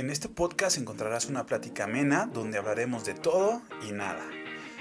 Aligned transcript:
En 0.00 0.08
este 0.08 0.30
podcast 0.30 0.78
encontrarás 0.78 1.26
una 1.26 1.44
plática 1.44 1.84
amena 1.84 2.24
donde 2.24 2.56
hablaremos 2.56 3.04
de 3.04 3.12
todo 3.12 3.60
y 3.86 3.92
nada. 3.92 4.24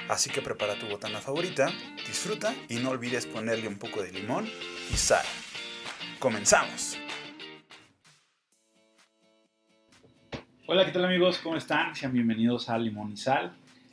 Así 0.08 0.30
que 0.30 0.42
prepara 0.42 0.80
tu 0.80 0.88
botana 0.88 1.20
favorita, 1.20 1.68
disfruta 2.08 2.56
y 2.70 2.76
no 2.76 2.92
olvides 2.92 3.26
ponerle 3.26 3.68
un 3.68 3.78
poco 3.78 4.02
de 4.02 4.14
limón 4.14 4.46
y 4.46 4.96
sal. 4.96 5.26
¡Comenzamos! 6.20 6.98
Hola, 10.68 10.86
¿qué 10.86 10.94
tal 10.94 11.04
amigos? 11.04 11.40
¿Cómo 11.40 11.58
están? 11.58 11.94
Sean 11.96 12.14
bienvenidos 12.14 12.70
a 12.70 12.78
Limón 12.78 13.12
y 13.12 13.18
Sal. 13.18 13.52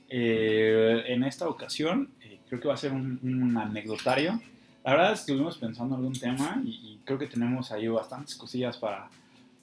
Eh, 0.08 1.02
en 1.08 1.24
esta 1.24 1.48
ocasión 1.48 2.14
eh, 2.20 2.38
creo 2.48 2.60
que 2.60 2.68
va 2.68 2.74
a 2.74 2.76
ser 2.76 2.92
un, 2.92 3.18
un 3.24 3.56
anecdotario. 3.56 4.40
La 4.84 4.92
verdad 4.92 5.14
estuvimos 5.14 5.58
pensando 5.58 5.96
en 5.96 6.02
algún 6.02 6.16
tema 6.16 6.62
y, 6.64 6.68
y 6.68 7.00
creo 7.04 7.18
que 7.18 7.26
tenemos 7.26 7.72
ahí 7.72 7.88
bastantes 7.88 8.36
cosillas 8.36 8.76
para, 8.76 9.10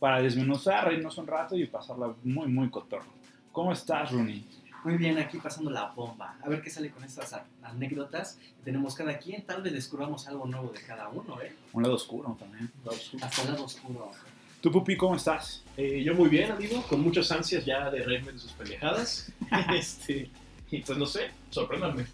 para 0.03 0.21
desmenuzar, 0.21 0.89
reírnos 0.89 1.17
un 1.17 1.25
rato 1.25 1.55
y 1.55 1.65
pasarla 1.65 2.13
muy, 2.25 2.47
muy 2.47 2.69
cotorro. 2.69 3.05
¿Cómo 3.53 3.71
estás, 3.71 4.11
Rooney? 4.11 4.45
Muy 4.83 4.97
bien, 4.97 5.17
aquí 5.17 5.37
pasando 5.37 5.69
la 5.69 5.91
bomba. 5.91 6.35
A 6.43 6.49
ver 6.49 6.61
qué 6.61 6.69
sale 6.69 6.89
con 6.91 7.05
estas 7.05 7.31
a- 7.31 7.45
anécdotas 7.63 8.37
que 8.57 8.63
tenemos 8.65 8.95
cada 8.95 9.17
quien. 9.17 9.45
Tal 9.45 9.61
vez 9.61 9.71
descubramos 9.71 10.27
algo 10.27 10.45
nuevo 10.45 10.73
de 10.73 10.81
cada 10.81 11.07
uno, 11.07 11.41
¿eh? 11.41 11.55
Un 11.71 11.83
lado 11.83 11.95
oscuro 11.95 12.35
también. 12.37 12.69
Hasta 13.21 13.43
el 13.43 13.51
lado 13.53 13.63
oscuro. 13.63 14.11
¿Tú, 14.59 14.73
Pupi, 14.73 14.97
cómo 14.97 15.15
estás? 15.15 15.63
Eh, 15.77 16.03
yo 16.03 16.13
muy 16.15 16.27
bien, 16.27 16.51
amigo, 16.51 16.83
con 16.89 16.99
muchas 16.99 17.31
ansias 17.31 17.63
ya 17.63 17.89
de 17.89 18.03
reírme 18.03 18.33
de 18.33 18.39
sus 18.39 18.51
pendejadas. 18.51 19.31
este, 19.73 20.29
y 20.69 20.81
pues 20.81 20.97
no 20.97 21.05
sé, 21.05 21.31
sorpréndanme. 21.49 22.07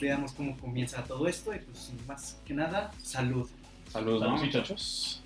Veamos 0.00 0.32
cómo 0.32 0.58
comienza 0.58 1.04
todo 1.04 1.28
esto 1.28 1.54
y 1.54 1.60
pues 1.60 1.78
sin 1.78 2.04
más 2.04 2.40
que 2.44 2.52
nada, 2.52 2.90
salud. 3.00 3.48
Saludos, 3.92 4.22
¿no, 4.22 4.36
muchachos? 4.38 5.21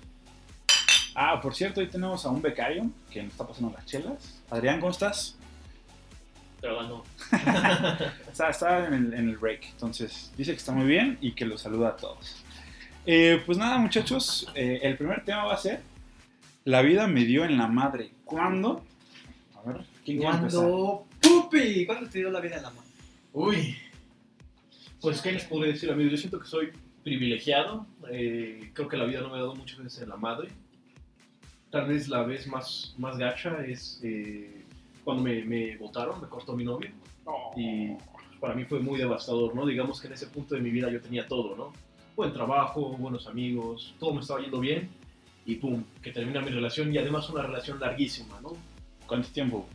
Ah, 1.19 1.41
por 1.41 1.55
cierto, 1.55 1.81
hoy 1.81 1.87
tenemos 1.87 2.23
a 2.27 2.29
un 2.29 2.43
becario 2.43 2.91
que 3.09 3.23
nos 3.23 3.31
está 3.31 3.47
pasando 3.47 3.73
las 3.75 3.83
chelas. 3.87 4.39
Adrián, 4.51 4.79
¿cómo 4.79 4.91
estás? 4.91 5.35
Pero 6.61 6.83
no. 6.83 7.03
Está, 8.31 8.49
está 8.49 8.85
en, 8.87 8.93
el, 8.93 9.13
en 9.15 9.29
el 9.29 9.37
break, 9.37 9.65
entonces 9.71 10.31
dice 10.37 10.51
que 10.51 10.57
está 10.57 10.71
muy 10.71 10.85
bien 10.85 11.17
y 11.21 11.31
que 11.31 11.45
los 11.45 11.61
saluda 11.61 11.89
a 11.89 11.95
todos. 11.97 12.43
Eh, 13.07 13.41
pues 13.47 13.57
nada, 13.57 13.79
muchachos, 13.79 14.47
eh, 14.53 14.79
el 14.83 14.95
primer 14.95 15.23
tema 15.25 15.45
va 15.45 15.53
a 15.55 15.57
ser 15.57 15.81
La 16.65 16.83
vida 16.83 17.07
me 17.07 17.25
dio 17.25 17.45
en 17.45 17.57
la 17.57 17.67
madre. 17.67 18.11
¿Cuándo? 18.23 18.83
A 19.55 19.67
ver, 19.67 19.85
¿quién 20.05 20.19
quiere 20.19 20.35
empezar? 20.35 20.61
Cuando... 20.61 21.07
¡Pupi! 21.19 21.85
¿Cuándo 21.87 22.09
te 22.11 22.19
dio 22.19 22.29
la 22.29 22.41
vida 22.41 22.57
en 22.57 22.61
la 22.63 22.69
mano? 22.69 22.87
Uy. 23.33 23.75
Pues, 25.01 25.21
¿qué 25.21 25.31
les 25.31 25.45
podría 25.45 25.73
decir, 25.73 25.89
amigos? 25.91 26.11
Yo 26.11 26.17
siento 26.17 26.39
que 26.39 26.47
soy 26.47 26.71
privilegiado. 27.03 27.87
eh, 28.11 28.69
creo 28.73 28.87
que 28.87 28.97
la 28.97 29.05
vida 29.05 29.21
no 29.21 29.29
me 29.29 29.35
ha 29.35 29.39
dado 29.39 29.55
muchas 29.55 29.77
veces 29.79 30.01
en 30.03 30.09
la 30.09 30.17
madre. 30.17 30.49
Tal 31.77 31.85
vez 31.85 32.07
la 32.07 32.23
vez 32.23 32.47
más, 32.47 32.95
más 32.97 33.19
gacha 33.19 33.63
es 33.63 33.99
eh, 34.03 34.63
cuando 35.03 35.21
me, 35.21 35.43
me 35.43 35.77
botaron, 35.77 36.19
me 36.19 36.27
cortó 36.27 36.55
mi 36.55 36.63
novio. 36.63 36.89
Y 37.55 37.91
para 38.39 38.55
mí 38.55 38.65
fue 38.65 38.79
muy 38.79 38.97
devastador, 38.97 39.53
¿no? 39.53 39.63
Digamos 39.63 40.01
que 40.01 40.07
en 40.07 40.13
ese 40.13 40.25
punto 40.25 40.55
de 40.55 40.61
mi 40.61 40.71
vida 40.71 40.89
yo 40.89 40.99
tenía 40.99 41.27
todo, 41.27 41.55
¿no? 41.55 41.73
Buen 42.15 42.33
trabajo, 42.33 42.97
buenos 42.97 43.27
amigos, 43.27 43.93
todo 43.99 44.11
me 44.11 44.21
estaba 44.21 44.41
yendo 44.41 44.59
bien. 44.59 44.89
Y 45.45 45.57
pum, 45.57 45.83
que 46.01 46.11
termina 46.11 46.41
mi 46.41 46.49
relación 46.49 46.91
y 46.91 46.97
además 46.97 47.29
una 47.29 47.43
relación 47.43 47.79
larguísima, 47.79 48.41
¿no? 48.41 48.53
¿Cuánto 49.05 49.29
tiempo? 49.29 49.67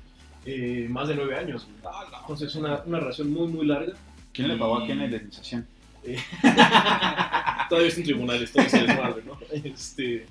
Eh, 0.45 0.89
más 0.91 1.07
de 1.07 1.15
nueve 1.15 1.39
años. 1.39 1.69
güey. 1.69 1.95
Entonces 2.21 2.53
una, 2.57 2.83
una 2.85 2.99
relación 2.99 3.33
muy, 3.33 3.47
muy 3.47 3.65
larga. 3.65 3.93
¿Quién 4.33 4.49
le 4.49 4.57
pagó 4.57 4.79
a 4.79 4.87
quién 4.87 4.99
la 4.99 5.05
indemnización? 5.05 5.69
Todavía 7.69 7.89
está 7.89 8.01
en 8.01 8.07
tribunales, 8.07 8.51
todo 8.51 8.65
ese 8.65 8.83
desmadre, 8.83 9.23
¿no? 9.25 9.39
Este, 9.53 10.27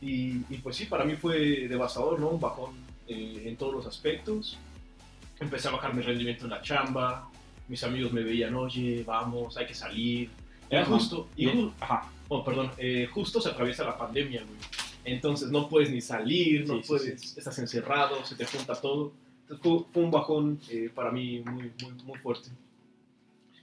y, 0.00 0.38
y 0.48 0.58
pues 0.62 0.76
sí, 0.76 0.86
para 0.86 1.04
mí 1.04 1.14
fue 1.16 1.66
devastador, 1.68 2.18
¿no? 2.20 2.28
Un 2.28 2.40
bajón 2.40 2.72
eh, 3.06 3.44
en 3.46 3.56
todos 3.56 3.74
los 3.74 3.86
aspectos. 3.86 4.58
Empecé 5.40 5.68
a 5.68 5.72
bajar 5.72 5.94
mi 5.94 6.02
rendimiento 6.02 6.44
en 6.44 6.50
la 6.50 6.62
chamba. 6.62 7.28
Mis 7.68 7.82
amigos 7.84 8.12
me 8.12 8.22
veían, 8.22 8.54
oye, 8.54 9.02
vamos, 9.06 9.56
hay 9.56 9.66
que 9.66 9.74
salir. 9.74 10.30
Era 10.70 10.82
Ajá. 10.82 10.92
justo, 10.92 11.28
y 11.36 11.46
ju- 11.46 11.72
Ajá. 11.80 12.10
oh, 12.28 12.44
perdón, 12.44 12.70
eh, 12.78 13.08
justo 13.12 13.40
se 13.40 13.48
atraviesa 13.50 13.84
la 13.84 13.96
pandemia, 13.96 14.42
güey. 14.42 14.58
Entonces 15.04 15.50
no 15.50 15.68
puedes 15.68 15.90
ni 15.90 16.00
salir, 16.02 16.66
no 16.68 16.74
Sí, 16.74 16.80
sí, 16.82 16.88
puedes, 16.88 17.36
estás 17.38 17.58
encerrado, 17.58 18.22
se 18.24 18.34
te 18.36 18.44
junta 18.44 18.74
todo. 18.80 19.12
Entonces 19.42 19.62
fue, 19.62 19.84
fue 19.92 20.02
un 20.02 20.10
bajón 20.10 20.60
eh, 20.70 20.90
para 20.94 21.10
mí 21.10 21.40
muy, 21.40 21.72
muy, 21.82 21.92
muy 22.04 22.18
fuerte. 22.18 22.50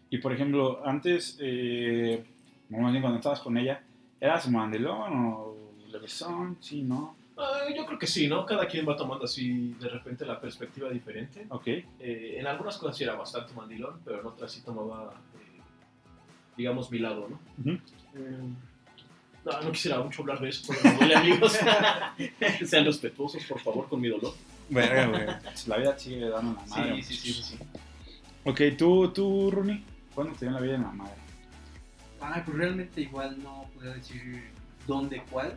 Y 0.09 0.17
por 0.17 0.33
ejemplo, 0.33 0.81
antes, 0.85 1.37
eh, 1.39 2.23
cuando 2.69 3.15
estabas 3.17 3.39
con 3.41 3.57
ella, 3.57 3.83
¿eras 4.19 4.49
mandilón 4.49 5.13
o 5.27 5.54
levesón? 5.95 6.57
Sí, 6.61 6.81
¿no? 6.83 7.15
Ah, 7.37 7.63
yo 7.75 7.85
creo 7.85 7.99
que 7.99 8.07
sí, 8.07 8.27
¿no? 8.27 8.45
Cada 8.45 8.65
quien 8.67 8.87
va 8.87 8.95
tomando 8.95 9.25
así 9.25 9.73
de 9.79 9.89
repente 9.89 10.25
la 10.25 10.39
perspectiva 10.39 10.89
diferente. 10.89 11.45
Ok. 11.49 11.67
Eh, 11.67 12.35
en 12.39 12.47
algunas 12.47 12.77
cosas 12.77 12.97
sí 12.97 13.03
era 13.03 13.15
bastante 13.15 13.53
mandilón, 13.53 13.99
pero 14.05 14.21
en 14.21 14.25
otras 14.25 14.51
sí 14.51 14.61
tomaba, 14.61 15.13
eh, 15.35 15.59
digamos, 16.55 16.89
mi 16.91 16.99
lado. 16.99 17.27
Mm, 17.57 17.75
No, 19.45 19.61
no 19.61 19.71
quisiera 19.71 19.99
mucho 20.01 20.21
hablar 20.23 20.39
de 20.39 20.49
eso, 20.49 20.63
porque 20.65 20.87
me 20.87 20.95
duele, 20.95 21.15
amigos. 21.15 21.59
Sean 22.65 22.85
respetuosos, 22.85 23.43
por 23.45 23.59
favor, 23.59 23.87
con 23.87 24.01
mi 24.01 24.07
dolor. 24.07 24.33
Verga, 24.69 25.05
güey. 25.07 25.25
La 25.67 25.77
vida 25.77 25.99
sigue 25.99 26.29
dando 26.29 26.59
la 26.59 26.65
madre. 26.67 27.03
Sí, 27.03 27.13
sí, 27.15 27.33
sí, 27.33 27.43
sí, 27.43 27.57
sí. 27.57 27.59
Ok, 28.43 28.61
tú, 28.77 29.09
tú, 29.13 29.51
Rooney, 29.51 29.83
¿cuándo 30.15 30.33
te 30.33 30.45
dio 30.45 30.51
la 30.53 30.61
vida 30.61 30.75
en 30.75 30.81
la 30.83 30.91
madre? 30.91 31.13
Ah, 32.21 32.41
pues 32.43 32.57
realmente 32.57 33.01
igual 33.01 33.37
no 33.43 33.65
podría 33.73 33.93
decir 33.93 34.45
dónde, 34.87 35.21
cuál, 35.29 35.55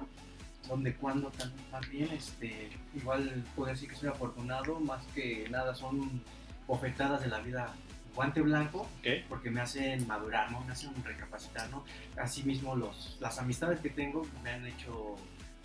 tan, 0.66 1.52
más 1.72 1.88
bien, 1.90 2.08
este, 2.12 2.70
igual 2.94 3.44
puedo 3.54 3.70
decir 3.70 3.88
que 3.88 3.96
soy 3.96 4.08
afortunado, 4.08 4.80
más 4.80 5.04
que 5.14 5.48
nada 5.50 5.74
son 5.74 6.22
bofetadas 6.66 7.20
de 7.22 7.28
la 7.28 7.40
vida 7.40 7.74
guante 8.14 8.40
blanco, 8.40 8.80
Ok. 8.98 9.24
porque 9.28 9.50
me 9.50 9.60
hacen 9.60 10.06
madurar, 10.06 10.50
¿no? 10.50 10.60
Me 10.62 10.72
hacen 10.72 10.90
recapacitar, 11.04 11.70
¿no? 11.70 11.84
Asimismo, 12.20 12.74
los, 12.74 13.16
las 13.20 13.38
amistades 13.38 13.80
que 13.80 13.90
tengo 13.90 14.26
me 14.42 14.50
han 14.50 14.66
hecho 14.66 15.16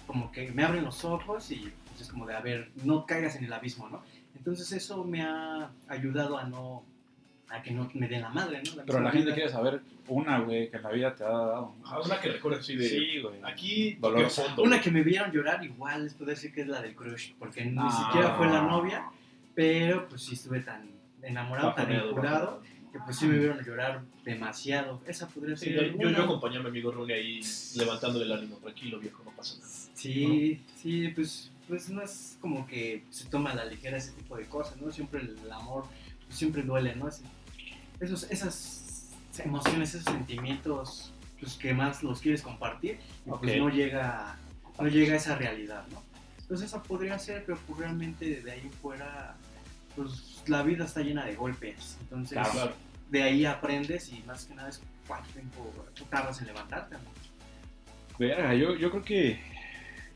como 0.05 0.31
que 0.31 0.51
me 0.51 0.63
abren 0.63 0.83
los 0.83 1.03
ojos 1.05 1.49
y 1.51 1.73
pues 1.87 2.01
es 2.01 2.09
como 2.09 2.25
de, 2.25 2.35
a 2.35 2.41
ver, 2.41 2.71
no 2.83 3.05
caigas 3.05 3.35
en 3.37 3.45
el 3.45 3.53
abismo, 3.53 3.89
¿no? 3.89 4.03
Entonces 4.35 4.71
eso 4.73 5.03
me 5.05 5.21
ha 5.23 5.71
ayudado 5.87 6.37
a 6.37 6.43
no, 6.43 6.83
a 7.49 7.61
que 7.61 7.71
no 7.71 7.89
me 7.93 8.07
den 8.07 8.21
la 8.21 8.29
madre, 8.29 8.61
¿no? 8.63 8.83
Pero 8.85 8.99
la 9.01 9.11
gente 9.11 9.25
vida. 9.25 9.35
quiere 9.35 9.49
saber 9.51 9.81
una, 10.07 10.39
güey, 10.39 10.69
que 10.71 10.79
la 10.79 10.89
vida 10.89 11.13
te 11.15 11.23
ha 11.23 11.27
dado. 11.29 11.75
Ah, 11.85 11.99
una 12.03 12.19
que 12.19 12.29
recuerdo 12.31 12.59
así 12.59 12.75
de... 12.75 12.89
Sí, 12.89 13.19
güey. 13.21 13.35
Aquí, 13.43 13.93
Dolor. 13.99 14.29
fondo. 14.29 14.63
Una 14.63 14.81
que 14.81 14.89
me 14.91 15.03
vieron 15.03 15.31
llorar 15.31 15.63
igual 15.63 16.03
les 16.05 16.13
puedo 16.15 16.31
decir 16.31 16.51
que 16.53 16.61
es 16.61 16.67
la 16.67 16.81
del 16.81 16.95
crush, 16.95 17.33
porque 17.37 17.63
ni 17.65 17.77
Ah. 17.79 18.05
siquiera 18.07 18.35
fue 18.35 18.47
la 18.47 18.61
novia, 18.63 19.05
pero 19.53 20.07
pues 20.09 20.23
sí 20.23 20.33
estuve 20.33 20.61
tan 20.61 20.89
enamorado, 21.21 21.73
tan 21.75 21.87
bajoneado. 21.89 22.61
que 22.91 22.99
pues 23.05 23.17
sí 23.17 23.25
me 23.25 23.37
vieron 23.39 23.59
llorar 23.63 24.01
demasiado. 24.23 25.01
Esa 25.07 25.27
podría 25.27 25.55
Sí, 25.57 25.65
ser 25.65 25.93
yo, 25.93 25.99
yo, 25.99 26.09
yo 26.11 26.23
acompañé 26.23 26.57
a 26.57 26.59
mi 26.61 26.69
amigo 26.69 26.91
Rooney 26.91 27.15
ahí 27.15 27.41
levantándole 27.75 28.25
el 28.25 28.31
ánimo. 28.33 28.57
Tranquilo, 28.57 28.99
viejo, 28.99 29.23
no 29.23 29.31
pasa 29.31 29.55
nada. 29.57 29.67
Sí, 29.93 30.61
sí, 30.75 31.07
pues, 31.09 31.51
pues 31.67 31.89
no 31.89 32.01
es 32.03 32.37
como 32.41 32.67
que 32.67 33.03
se 33.09 33.27
toma 33.29 33.51
a 33.51 33.55
la 33.55 33.65
ligera 33.65 33.97
ese 33.97 34.11
tipo 34.11 34.37
de 34.37 34.45
cosas, 34.45 34.79
¿no? 34.81 34.91
Siempre 34.91 35.21
el 35.21 35.51
amor 35.51 35.85
siempre 36.29 36.63
duele, 36.63 36.95
¿no? 36.95 37.09
Esos, 37.99 38.29
esas 38.29 39.09
emociones, 39.39 39.93
esos 39.93 40.13
sentimientos 40.13 41.13
pues, 41.39 41.55
que 41.55 41.73
más 41.73 42.03
los 42.03 42.21
quieres 42.21 42.41
compartir 42.41 42.99
y 43.25 43.29
pues 43.29 43.57
no 43.57 43.69
llega, 43.69 44.37
no 44.79 44.87
llega 44.87 45.13
a 45.13 45.17
esa 45.17 45.35
realidad, 45.35 45.85
¿no? 45.91 46.01
Entonces 46.39 46.69
esa 46.69 46.83
podría 46.83 47.17
ser, 47.19 47.43
pero 47.45 47.57
pues, 47.67 47.79
realmente 47.79 48.41
de 48.41 48.51
ahí 48.51 48.69
fuera, 48.81 49.35
pues 49.95 50.41
la 50.47 50.63
vida 50.63 50.85
está 50.85 51.01
llena 51.01 51.25
de 51.25 51.35
golpes, 51.35 51.97
entonces 52.01 52.37
Claro. 52.37 52.73
De 53.09 53.21
ahí 53.21 53.45
aprendes 53.45 54.09
y 54.11 54.23
más 54.25 54.45
que 54.45 54.55
nada 54.55 54.69
es 54.69 54.81
cuánto 55.07 55.29
tiempo 55.29 55.71
tardas 56.09 56.41
en 56.41 56.47
levantarte. 56.47 56.95
Verga, 58.17 58.53
yo, 58.55 58.75
yo 58.75 58.89
creo 58.89 59.03
que 59.03 59.39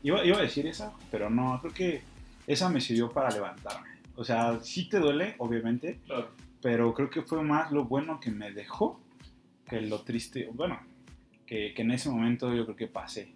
iba, 0.02 0.24
iba 0.24 0.38
a 0.38 0.42
decir 0.42 0.66
esa, 0.66 0.92
pero 1.10 1.30
no, 1.30 1.60
creo 1.60 1.72
que 1.72 2.02
esa 2.46 2.68
me 2.68 2.80
sirvió 2.80 3.12
para 3.12 3.30
levantarme. 3.30 3.87
O 4.18 4.24
sea, 4.24 4.58
sí 4.62 4.88
te 4.88 4.98
duele, 4.98 5.36
obviamente, 5.38 6.00
Claro. 6.06 6.30
pero 6.60 6.92
creo 6.92 7.08
que 7.08 7.22
fue 7.22 7.42
más 7.44 7.70
lo 7.70 7.84
bueno 7.84 8.18
que 8.18 8.30
me 8.32 8.50
dejó 8.52 9.00
que 9.68 9.80
lo 9.82 10.00
triste, 10.00 10.48
bueno, 10.52 10.80
que, 11.46 11.72
que 11.74 11.82
en 11.82 11.92
ese 11.92 12.10
momento 12.10 12.52
yo 12.54 12.64
creo 12.64 12.76
que 12.76 12.88
pasé. 12.88 13.32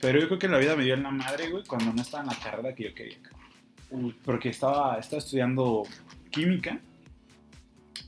Pero 0.00 0.18
yo 0.20 0.26
creo 0.28 0.38
que 0.38 0.48
la 0.48 0.58
vida 0.58 0.74
me 0.74 0.84
dio 0.84 0.94
en 0.94 1.02
la 1.02 1.10
madre, 1.10 1.50
güey, 1.50 1.64
cuando 1.64 1.92
no 1.92 2.00
estaba 2.00 2.22
en 2.22 2.30
la 2.30 2.36
carrera 2.38 2.74
que 2.74 2.84
yo 2.84 2.94
quería. 2.94 3.18
cabrón. 3.20 4.16
Porque 4.24 4.48
estaba, 4.48 4.96
estaba 4.98 5.18
estudiando 5.18 5.82
química 6.30 6.80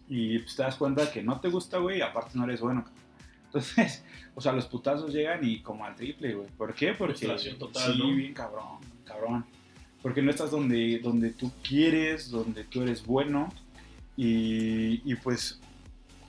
y 0.08 0.38
pues, 0.38 0.56
te 0.56 0.62
das 0.62 0.76
cuenta 0.76 1.10
que 1.12 1.22
no 1.22 1.40
te 1.40 1.48
gusta, 1.48 1.78
güey, 1.78 1.98
y 1.98 2.02
aparte 2.02 2.38
no 2.38 2.44
eres 2.44 2.60
bueno. 2.60 2.84
Entonces, 3.46 4.04
o 4.34 4.40
sea, 4.40 4.52
los 4.52 4.66
putazos 4.66 5.12
llegan 5.12 5.40
y 5.44 5.60
como 5.60 5.84
al 5.84 5.94
triple, 5.94 6.34
güey. 6.34 6.48
¿Por 6.56 6.74
qué? 6.74 6.94
Porque 6.94 7.26
total, 7.58 7.92
sí, 7.92 7.98
¿no? 7.98 8.14
bien 8.14 8.32
cabrón, 8.34 8.78
cabrón. 9.04 9.44
Porque 10.04 10.22
no 10.22 10.30
estás 10.30 10.50
donde, 10.52 11.00
donde 11.00 11.30
tú 11.30 11.50
quieres, 11.66 12.30
donde 12.30 12.62
tú 12.64 12.82
eres 12.82 13.04
bueno. 13.06 13.52
Y, 14.16 15.00
y 15.10 15.16
pues 15.16 15.60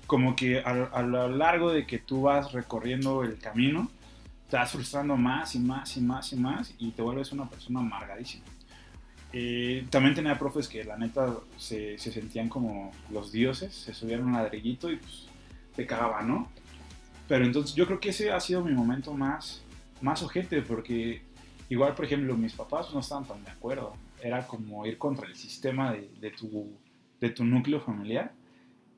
como 0.08 0.36
que 0.36 0.60
a, 0.62 0.70
a 0.94 1.04
lo 1.04 1.28
largo 1.30 1.72
de 1.72 1.86
que 1.86 2.00
tú 2.00 2.24
vas 2.24 2.54
recorriendo 2.54 3.24
el 3.24 3.38
camino, 3.38 3.92
te 4.50 4.58
vas 4.58 4.72
frustrando 4.72 5.18
más 5.18 5.56
y 5.56 5.60
más 5.60 5.98
y 5.98 6.02
más 6.02 6.32
y 6.34 6.38
más 6.38 6.74
y 6.80 6.92
te 6.92 7.02
vuelves 7.02 7.32
una 7.34 7.50
persona 7.50 7.82
amargadísima. 7.82 8.46
eh, 9.34 9.86
también 9.90 10.16
tenía 10.16 10.40
profes 10.40 10.68
que 10.68 10.84
la 10.86 10.98
neta 10.98 11.36
se, 11.58 11.98
se 11.98 12.12
sentían 12.12 12.48
como 12.50 12.92
los 13.10 13.32
dioses, 13.32 13.74
se 13.76 13.94
subían 13.94 14.24
un 14.24 14.34
ladrillito 14.34 14.92
y 14.92 14.98
pues 14.98 15.28
te 15.76 15.86
cagaban, 15.86 16.28
¿no? 16.30 16.50
Pero 17.28 17.46
entonces 17.46 17.76
yo 17.76 17.86
creo 17.88 18.00
que 18.00 18.10
ese 18.10 18.32
ha 18.32 18.40
sido 18.40 18.64
mi 18.64 18.72
momento 18.74 19.14
más, 19.14 19.64
más 20.02 20.24
ojete, 20.24 20.62
porque 20.62 21.24
igual, 21.70 21.94
por 21.96 22.06
ejemplo, 22.06 22.36
mis 22.36 22.54
papás 22.54 22.94
no 22.94 23.00
estaban 23.00 23.26
tan 23.26 23.44
de 23.44 23.52
acuerdo. 23.52 23.94
Era 24.22 24.46
como 24.48 24.86
ir 24.86 24.98
contra 24.98 25.28
el 25.28 25.36
sistema 25.36 25.92
de, 25.92 26.10
de 26.20 26.32
tu, 26.32 26.72
de 27.20 27.30
tu 27.30 27.44
núcleo 27.44 27.80
familiar. 27.80 28.32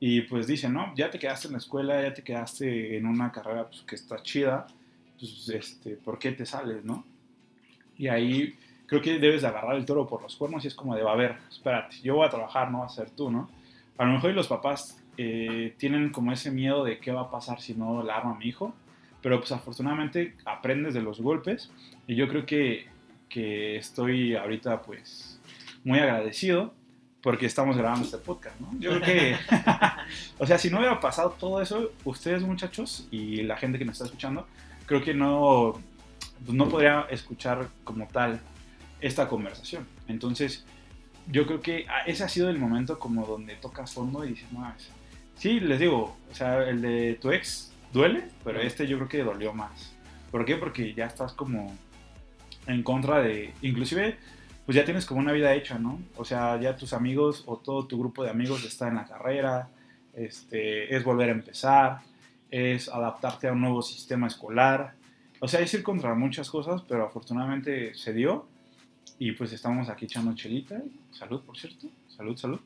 Y 0.00 0.22
pues 0.22 0.46
dicen, 0.46 0.72
no, 0.72 0.94
ya 0.94 1.10
te 1.10 1.18
quedaste 1.18 1.48
en 1.48 1.52
la 1.52 1.58
escuela, 1.58 2.02
ya 2.02 2.14
te 2.14 2.22
quedaste 2.22 2.96
en 2.96 3.06
una 3.06 3.32
carrera 3.32 3.68
pues, 3.68 3.82
que 3.82 3.96
está 3.96 4.22
chida, 4.22 4.66
pues, 5.18 5.48
este, 5.48 5.96
¿por 5.96 6.18
qué 6.18 6.32
te 6.32 6.46
sales, 6.46 6.84
no? 6.84 7.04
Y 7.96 8.06
ahí 8.06 8.54
creo 8.86 9.02
que 9.02 9.18
debes 9.18 9.42
de 9.42 9.48
agarrar 9.48 9.76
el 9.76 9.84
toro 9.84 10.06
por 10.06 10.22
los 10.22 10.36
cuernos 10.36 10.64
y 10.64 10.68
es 10.68 10.74
como 10.74 10.94
de, 10.94 11.02
va 11.02 11.12
a 11.12 11.16
ver, 11.16 11.36
espérate, 11.50 11.96
yo 12.02 12.16
voy 12.16 12.26
a 12.26 12.30
trabajar, 12.30 12.70
no 12.70 12.80
va 12.80 12.86
a 12.86 12.90
ser 12.90 13.10
tú, 13.10 13.30
¿no? 13.30 13.50
A 13.98 14.04
lo 14.04 14.12
mejor 14.12 14.32
los 14.34 14.46
papás 14.46 15.02
eh, 15.16 15.74
tienen 15.78 16.10
como 16.10 16.30
ese 16.30 16.52
miedo 16.52 16.84
de 16.84 16.98
qué 17.00 17.10
va 17.10 17.22
a 17.22 17.30
pasar 17.30 17.60
si 17.60 17.74
no 17.74 18.04
la 18.04 18.16
armo 18.16 18.34
a 18.34 18.38
mi 18.38 18.46
hijo, 18.46 18.72
pero 19.22 19.38
pues 19.38 19.52
afortunadamente 19.52 20.34
aprendes 20.44 20.94
de 20.94 21.02
los 21.02 21.20
golpes 21.20 21.70
y 22.06 22.14
yo 22.14 22.28
creo 22.28 22.46
que, 22.46 22.86
que 23.28 23.76
estoy 23.76 24.36
ahorita 24.36 24.82
pues 24.82 25.40
muy 25.84 25.98
agradecido 25.98 26.74
porque 27.20 27.46
estamos 27.46 27.76
grabando 27.76 28.04
este 28.04 28.18
podcast, 28.18 28.58
¿no? 28.60 28.70
Yo 28.78 28.90
creo 28.90 29.02
que, 29.02 29.36
o 30.38 30.46
sea, 30.46 30.56
si 30.56 30.70
no 30.70 30.78
hubiera 30.78 31.00
pasado 31.00 31.30
todo 31.30 31.60
eso, 31.60 31.92
ustedes 32.04 32.42
muchachos 32.42 33.08
y 33.10 33.42
la 33.42 33.56
gente 33.56 33.78
que 33.78 33.84
nos 33.84 33.94
está 33.94 34.04
escuchando, 34.04 34.46
creo 34.86 35.02
que 35.02 35.14
no, 35.14 35.80
pues, 36.44 36.56
no 36.56 36.68
podría 36.68 37.06
escuchar 37.10 37.68
como 37.84 38.06
tal 38.06 38.40
esta 39.00 39.28
conversación. 39.28 39.86
Entonces, 40.06 40.64
yo 41.26 41.46
creo 41.46 41.60
que 41.60 41.86
ese 42.06 42.24
ha 42.24 42.28
sido 42.28 42.48
el 42.50 42.58
momento 42.58 42.98
como 42.98 43.26
donde 43.26 43.56
tocas 43.56 43.92
fondo 43.92 44.24
y 44.24 44.30
dices, 44.30 44.50
no, 44.52 44.72
sí, 45.36 45.60
les 45.60 45.80
digo, 45.80 46.16
o 46.30 46.34
sea, 46.34 46.68
el 46.68 46.80
de 46.80 47.18
tu 47.20 47.32
ex 47.32 47.72
duele, 47.92 48.28
pero 48.44 48.60
este 48.60 48.86
yo 48.86 48.96
creo 48.96 49.08
que 49.08 49.22
dolió 49.22 49.52
más. 49.52 49.94
¿Por 50.30 50.44
qué? 50.44 50.56
Porque 50.56 50.94
ya 50.94 51.06
estás 51.06 51.32
como 51.32 51.74
en 52.66 52.82
contra 52.82 53.20
de, 53.20 53.54
inclusive, 53.62 54.18
pues 54.66 54.76
ya 54.76 54.84
tienes 54.84 55.06
como 55.06 55.20
una 55.20 55.32
vida 55.32 55.54
hecha, 55.54 55.78
¿no? 55.78 56.00
O 56.16 56.24
sea, 56.24 56.60
ya 56.60 56.76
tus 56.76 56.92
amigos 56.92 57.44
o 57.46 57.56
todo 57.56 57.86
tu 57.86 57.98
grupo 57.98 58.22
de 58.22 58.30
amigos 58.30 58.64
está 58.64 58.88
en 58.88 58.96
la 58.96 59.06
carrera, 59.06 59.70
este, 60.14 60.94
es 60.94 61.02
volver 61.04 61.30
a 61.30 61.32
empezar, 61.32 62.00
es 62.50 62.88
adaptarte 62.88 63.48
a 63.48 63.52
un 63.52 63.60
nuevo 63.60 63.82
sistema 63.82 64.26
escolar. 64.26 64.94
O 65.40 65.48
sea, 65.48 65.60
es 65.60 65.72
ir 65.72 65.82
contra 65.82 66.14
muchas 66.14 66.50
cosas, 66.50 66.82
pero 66.82 67.06
afortunadamente 67.06 67.94
se 67.94 68.12
dio. 68.12 68.46
Y 69.18 69.32
pues 69.32 69.52
estamos 69.52 69.88
aquí 69.88 70.04
echando 70.04 70.34
chelita. 70.34 70.82
Salud, 71.12 71.40
por 71.42 71.56
cierto. 71.56 71.88
Salud, 72.08 72.36
salud. 72.36 72.60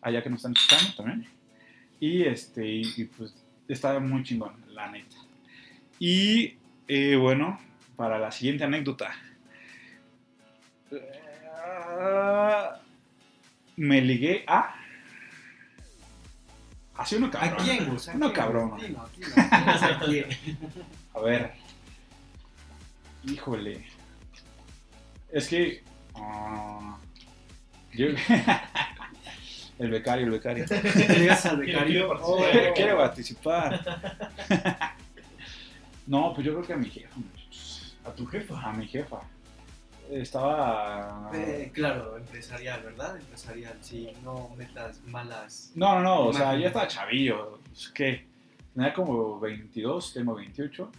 Allá 0.00 0.22
que 0.22 0.30
nos 0.30 0.38
están 0.38 0.52
escuchando 0.52 0.94
también. 0.96 1.26
Y, 2.00 2.22
este, 2.22 2.66
y, 2.66 2.82
y, 2.96 3.04
pues 3.04 3.34
está 3.68 3.98
muy 4.00 4.22
chingón, 4.22 4.52
la 4.72 4.90
neta. 4.90 5.16
Y 5.98 6.56
eh, 6.88 7.16
bueno, 7.16 7.60
para 7.96 8.18
la 8.18 8.30
siguiente 8.32 8.64
anécdota. 8.64 9.12
Eh, 10.90 12.68
me 13.76 14.00
ligué 14.00 14.44
a. 14.46 14.74
Así 16.94 17.16
uno 17.16 17.26
¿A 17.28 17.30
cabrón. 17.30 17.64
quién, 17.64 17.88
Gus? 17.88 18.08
¿A 18.08 18.12
Uno 18.14 18.32
cabrón. 18.32 18.76
Dilo. 18.78 19.00
¿A 19.00 20.00
quién? 20.04 20.26
A 21.14 21.20
ver. 21.20 21.52
Híjole. 23.24 23.84
Es 25.30 25.48
que. 25.48 25.82
ah, 26.14 26.98
yo- 27.94 28.08
el 29.82 29.90
becario, 29.90 30.26
el 30.26 30.30
becario. 30.32 30.64
Llegas 30.66 31.46
al 31.46 31.60
Quiero 31.60 31.80
becario. 31.80 32.08
participar. 32.08 32.70
Oh, 32.70 32.74
quiere 32.74 32.94
participar. 32.94 34.00
no, 36.06 36.32
pues 36.34 36.46
yo 36.46 36.52
creo 36.52 36.66
que 36.66 36.72
a 36.72 36.76
mi 36.76 36.88
jefa. 36.88 37.16
A 38.04 38.10
tu 38.12 38.26
jefa. 38.26 38.60
A 38.60 38.72
mi 38.72 38.86
jefa. 38.86 39.20
Estaba. 40.10 41.30
Eh, 41.34 41.70
claro, 41.72 42.16
empresarial, 42.16 42.82
¿verdad? 42.82 43.16
Empresarial, 43.16 43.76
sí, 43.80 44.08
no 44.22 44.50
metas 44.56 45.00
malas. 45.06 45.72
No, 45.74 45.94
no, 45.96 46.02
no, 46.02 46.26
o 46.26 46.32
sea, 46.32 46.56
ya 46.56 46.68
estaba 46.68 46.86
chavillo. 46.86 47.58
Es 47.72 47.88
que 47.88 48.26
tenía 48.74 48.92
como 48.92 49.40
22, 49.40 50.14
tengo 50.14 50.34
28. 50.34 50.90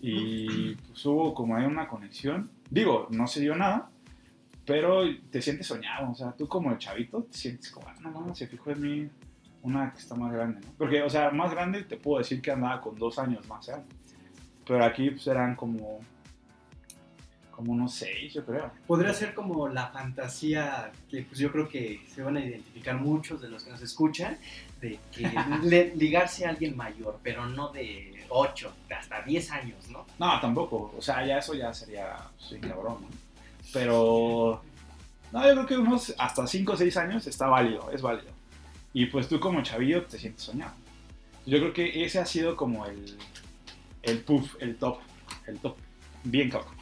Y 0.00 0.74
pues 0.74 1.04
hubo 1.06 1.34
como 1.34 1.56
ahí 1.56 1.64
una 1.64 1.88
conexión. 1.88 2.50
Digo, 2.70 3.06
no 3.10 3.26
se 3.26 3.40
dio 3.40 3.54
nada, 3.54 3.88
pero 4.66 5.02
te 5.30 5.40
sientes 5.40 5.66
soñado. 5.66 6.10
O 6.10 6.14
sea, 6.14 6.32
tú 6.32 6.46
como 6.48 6.70
el 6.72 6.78
chavito 6.78 7.22
te 7.24 7.36
sientes 7.38 7.70
como, 7.70 7.88
ah, 7.88 7.94
no 8.00 8.10
mames, 8.10 8.36
se 8.38 8.46
fijó 8.46 8.70
en 8.72 8.80
mí 8.80 9.10
una 9.62 9.92
que 9.92 9.98
está 10.00 10.14
más 10.14 10.32
grande, 10.32 10.60
¿no? 10.66 10.72
Porque, 10.78 11.02
o 11.02 11.10
sea, 11.10 11.30
más 11.30 11.50
grande 11.52 11.82
te 11.84 11.96
puedo 11.96 12.18
decir 12.18 12.40
que 12.42 12.50
andaba 12.50 12.80
con 12.80 12.96
dos 12.98 13.18
años 13.18 13.46
más, 13.48 13.68
¿eh? 13.68 13.76
Pero 14.66 14.84
aquí 14.84 15.10
pues 15.10 15.26
eran 15.28 15.54
como, 15.56 16.00
como 17.50 17.72
unos 17.72 17.94
seis, 17.94 18.34
yo 18.34 18.44
creo. 18.44 18.70
Podría 18.86 19.14
ser 19.14 19.32
como 19.34 19.66
la 19.68 19.86
fantasía 19.88 20.92
que 21.08 21.22
pues 21.22 21.38
yo 21.38 21.50
creo 21.50 21.68
que 21.68 22.04
se 22.12 22.22
van 22.22 22.36
a 22.36 22.44
identificar 22.44 22.96
muchos 22.96 23.40
de 23.40 23.48
los 23.48 23.64
que 23.64 23.70
nos 23.70 23.80
escuchan, 23.82 24.36
de 24.80 24.98
que 25.12 25.28
le- 25.62 25.94
ligarse 25.96 26.44
a 26.46 26.50
alguien 26.50 26.76
mayor, 26.76 27.18
pero 27.22 27.46
no 27.46 27.68
de 27.72 28.24
8, 28.28 28.72
hasta 28.96 29.22
10 29.22 29.50
años, 29.52 29.88
¿no? 29.88 30.04
No, 30.18 30.40
tampoco. 30.40 30.92
O 30.98 31.00
sea, 31.02 31.24
ya 31.26 31.38
eso 31.38 31.54
ya 31.54 31.72
sería 31.72 32.16
sí, 32.38 32.58
cabrón, 32.60 32.98
¿no? 33.02 33.08
Pero. 33.72 34.62
No, 35.32 35.46
yo 35.46 35.52
creo 35.54 35.66
que 35.66 35.76
unos 35.78 36.14
hasta 36.18 36.46
5 36.46 36.72
o 36.72 36.76
6 36.76 36.96
años 36.96 37.26
está 37.26 37.46
válido, 37.48 37.90
es 37.92 38.00
válido. 38.02 38.30
Y 38.92 39.06
pues 39.06 39.28
tú 39.28 39.38
como 39.40 39.62
chavillo 39.62 40.04
te 40.04 40.18
sientes 40.18 40.44
soñado. 40.44 40.72
Yo 41.44 41.58
creo 41.58 41.72
que 41.72 42.04
ese 42.04 42.18
ha 42.18 42.26
sido 42.26 42.56
como 42.56 42.86
el. 42.86 43.16
El 44.02 44.20
puff, 44.20 44.54
el 44.60 44.76
top. 44.76 44.98
El 45.46 45.58
top. 45.58 45.76
Bien 46.24 46.48
cabrón. 46.50 46.74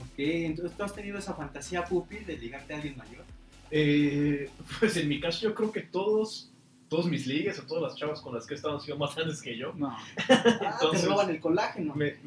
Ok, 0.00 0.18
entonces 0.18 0.76
tú 0.76 0.82
has 0.84 0.94
tenido 0.94 1.18
esa 1.18 1.34
fantasía 1.34 1.84
pupi 1.84 2.18
de 2.18 2.36
ligarte 2.36 2.74
a 2.74 2.76
alguien 2.76 2.96
mayor. 2.96 3.24
Eh, 3.70 4.50
pues 4.78 4.96
en 4.96 5.08
mi 5.08 5.20
caso 5.20 5.40
yo 5.42 5.54
creo 5.54 5.72
que 5.72 5.80
todos, 5.80 6.52
todos 6.88 7.06
mis 7.06 7.26
ligues 7.26 7.58
o 7.58 7.62
todas 7.66 7.82
las 7.82 7.96
chavas 7.96 8.20
con 8.20 8.34
las 8.34 8.46
que 8.46 8.54
he 8.54 8.56
estado 8.56 8.74
han 8.74 8.80
sido 8.80 8.96
más 8.98 9.14
grandes 9.16 9.40
que 9.42 9.56
yo. 9.56 9.72
No. 9.74 9.96
Ah, 10.28 10.70
Entonces- 10.74 11.02
te 11.02 11.08
roban 11.08 11.30
el 11.30 11.40
colágeno. 11.40 11.94
Me- 11.94 12.16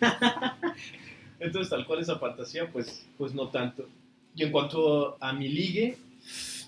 Entonces, 1.40 1.70
tal 1.70 1.86
cual 1.86 2.00
esa 2.00 2.18
fantasía, 2.18 2.70
pues, 2.70 3.06
pues 3.16 3.34
no 3.34 3.48
tanto. 3.48 3.86
Y 4.36 4.44
en 4.44 4.52
cuanto 4.52 5.16
a 5.20 5.32
mi 5.32 5.48
ligue, 5.48 5.96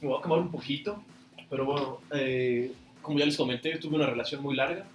me 0.00 0.08
voy 0.08 0.18
a 0.18 0.22
quemar 0.22 0.38
un 0.38 0.50
poquito, 0.50 1.02
pero 1.48 1.66
bueno, 1.66 2.00
eh, 2.12 2.72
como 3.02 3.18
ya 3.18 3.26
les 3.26 3.36
comenté, 3.36 3.76
tuve 3.76 3.96
una 3.96 4.06
relación 4.06 4.42
muy 4.42 4.56
larga 4.56 4.86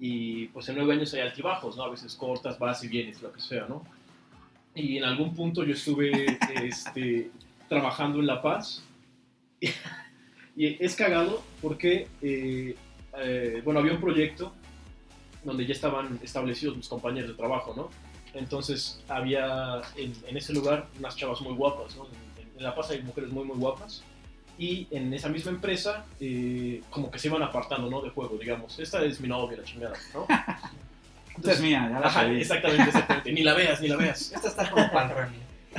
y 0.00 0.46
pues 0.46 0.68
en 0.68 0.76
nueve 0.76 0.94
años 0.94 1.12
hay 1.14 1.20
altibajos, 1.20 1.76
¿no? 1.76 1.84
A 1.84 1.90
veces 1.90 2.14
cortas, 2.14 2.58
vas 2.58 2.82
y 2.84 2.88
vienes, 2.88 3.20
lo 3.20 3.32
que 3.32 3.40
sea, 3.40 3.66
¿no? 3.68 3.84
Y 4.74 4.96
en 4.96 5.04
algún 5.04 5.34
punto 5.34 5.64
yo 5.64 5.74
estuve 5.74 6.38
este, 6.64 7.30
trabajando 7.68 8.20
en 8.20 8.26
La 8.26 8.40
Paz 8.40 8.82
y 10.56 10.82
es 10.82 10.96
cagado 10.96 11.42
porque, 11.60 12.08
eh, 12.22 12.76
eh, 13.18 13.60
bueno, 13.64 13.80
había 13.80 13.92
un 13.92 14.00
proyecto 14.00 14.54
donde 15.44 15.66
ya 15.66 15.72
estaban 15.72 16.18
establecidos 16.22 16.76
mis 16.76 16.88
compañeros 16.88 17.30
de 17.30 17.36
trabajo, 17.36 17.74
¿no? 17.76 18.07
Entonces 18.38 19.02
había 19.08 19.82
en, 19.96 20.12
en 20.26 20.36
ese 20.36 20.52
lugar 20.52 20.86
unas 20.98 21.16
chavas 21.16 21.40
muy 21.40 21.54
guapas, 21.54 21.96
¿no? 21.96 22.06
En, 22.06 22.48
en 22.56 22.62
La 22.62 22.74
Paz 22.74 22.90
hay 22.90 23.02
mujeres 23.02 23.30
muy, 23.30 23.44
muy 23.44 23.56
guapas. 23.56 24.02
Y 24.58 24.88
en 24.90 25.12
esa 25.14 25.28
misma 25.28 25.52
empresa, 25.52 26.04
eh, 26.18 26.82
como 26.90 27.10
que 27.10 27.18
se 27.18 27.28
iban 27.28 27.42
apartando, 27.42 27.88
¿no? 27.88 28.00
De 28.02 28.10
juego, 28.10 28.36
digamos. 28.36 28.78
Esta 28.78 29.04
es 29.04 29.20
mi 29.20 29.28
novia, 29.28 29.58
la 29.58 29.64
chingada, 29.64 29.96
¿no? 30.12 30.26
Esta 31.38 31.52
es 31.52 31.60
mía, 31.60 31.88
ya 31.92 32.00
la 32.00 32.06
Ajá, 32.08 32.22
sabía. 32.22 32.38
exactamente, 32.40 32.82
exactamente. 32.84 33.32
Ni 33.32 33.42
la 33.44 33.54
veas, 33.54 33.80
ni 33.80 33.86
la 33.86 33.96
veas. 33.96 34.32
Esta 34.32 34.48
está 34.48 34.68
como 34.70 34.90
pan. 34.90 35.12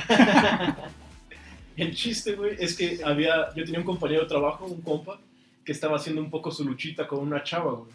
El 1.76 1.94
chiste, 1.94 2.32
güey, 2.34 2.56
es 2.58 2.76
que 2.76 3.00
había, 3.04 3.54
yo 3.54 3.64
tenía 3.64 3.80
un 3.80 3.86
compañero 3.86 4.22
de 4.22 4.28
trabajo, 4.28 4.64
un 4.64 4.80
compa, 4.80 5.18
que 5.64 5.72
estaba 5.72 5.96
haciendo 5.96 6.22
un 6.22 6.30
poco 6.30 6.50
su 6.50 6.64
luchita 6.64 7.06
con 7.06 7.18
una 7.18 7.42
chava, 7.42 7.72
güey. 7.72 7.90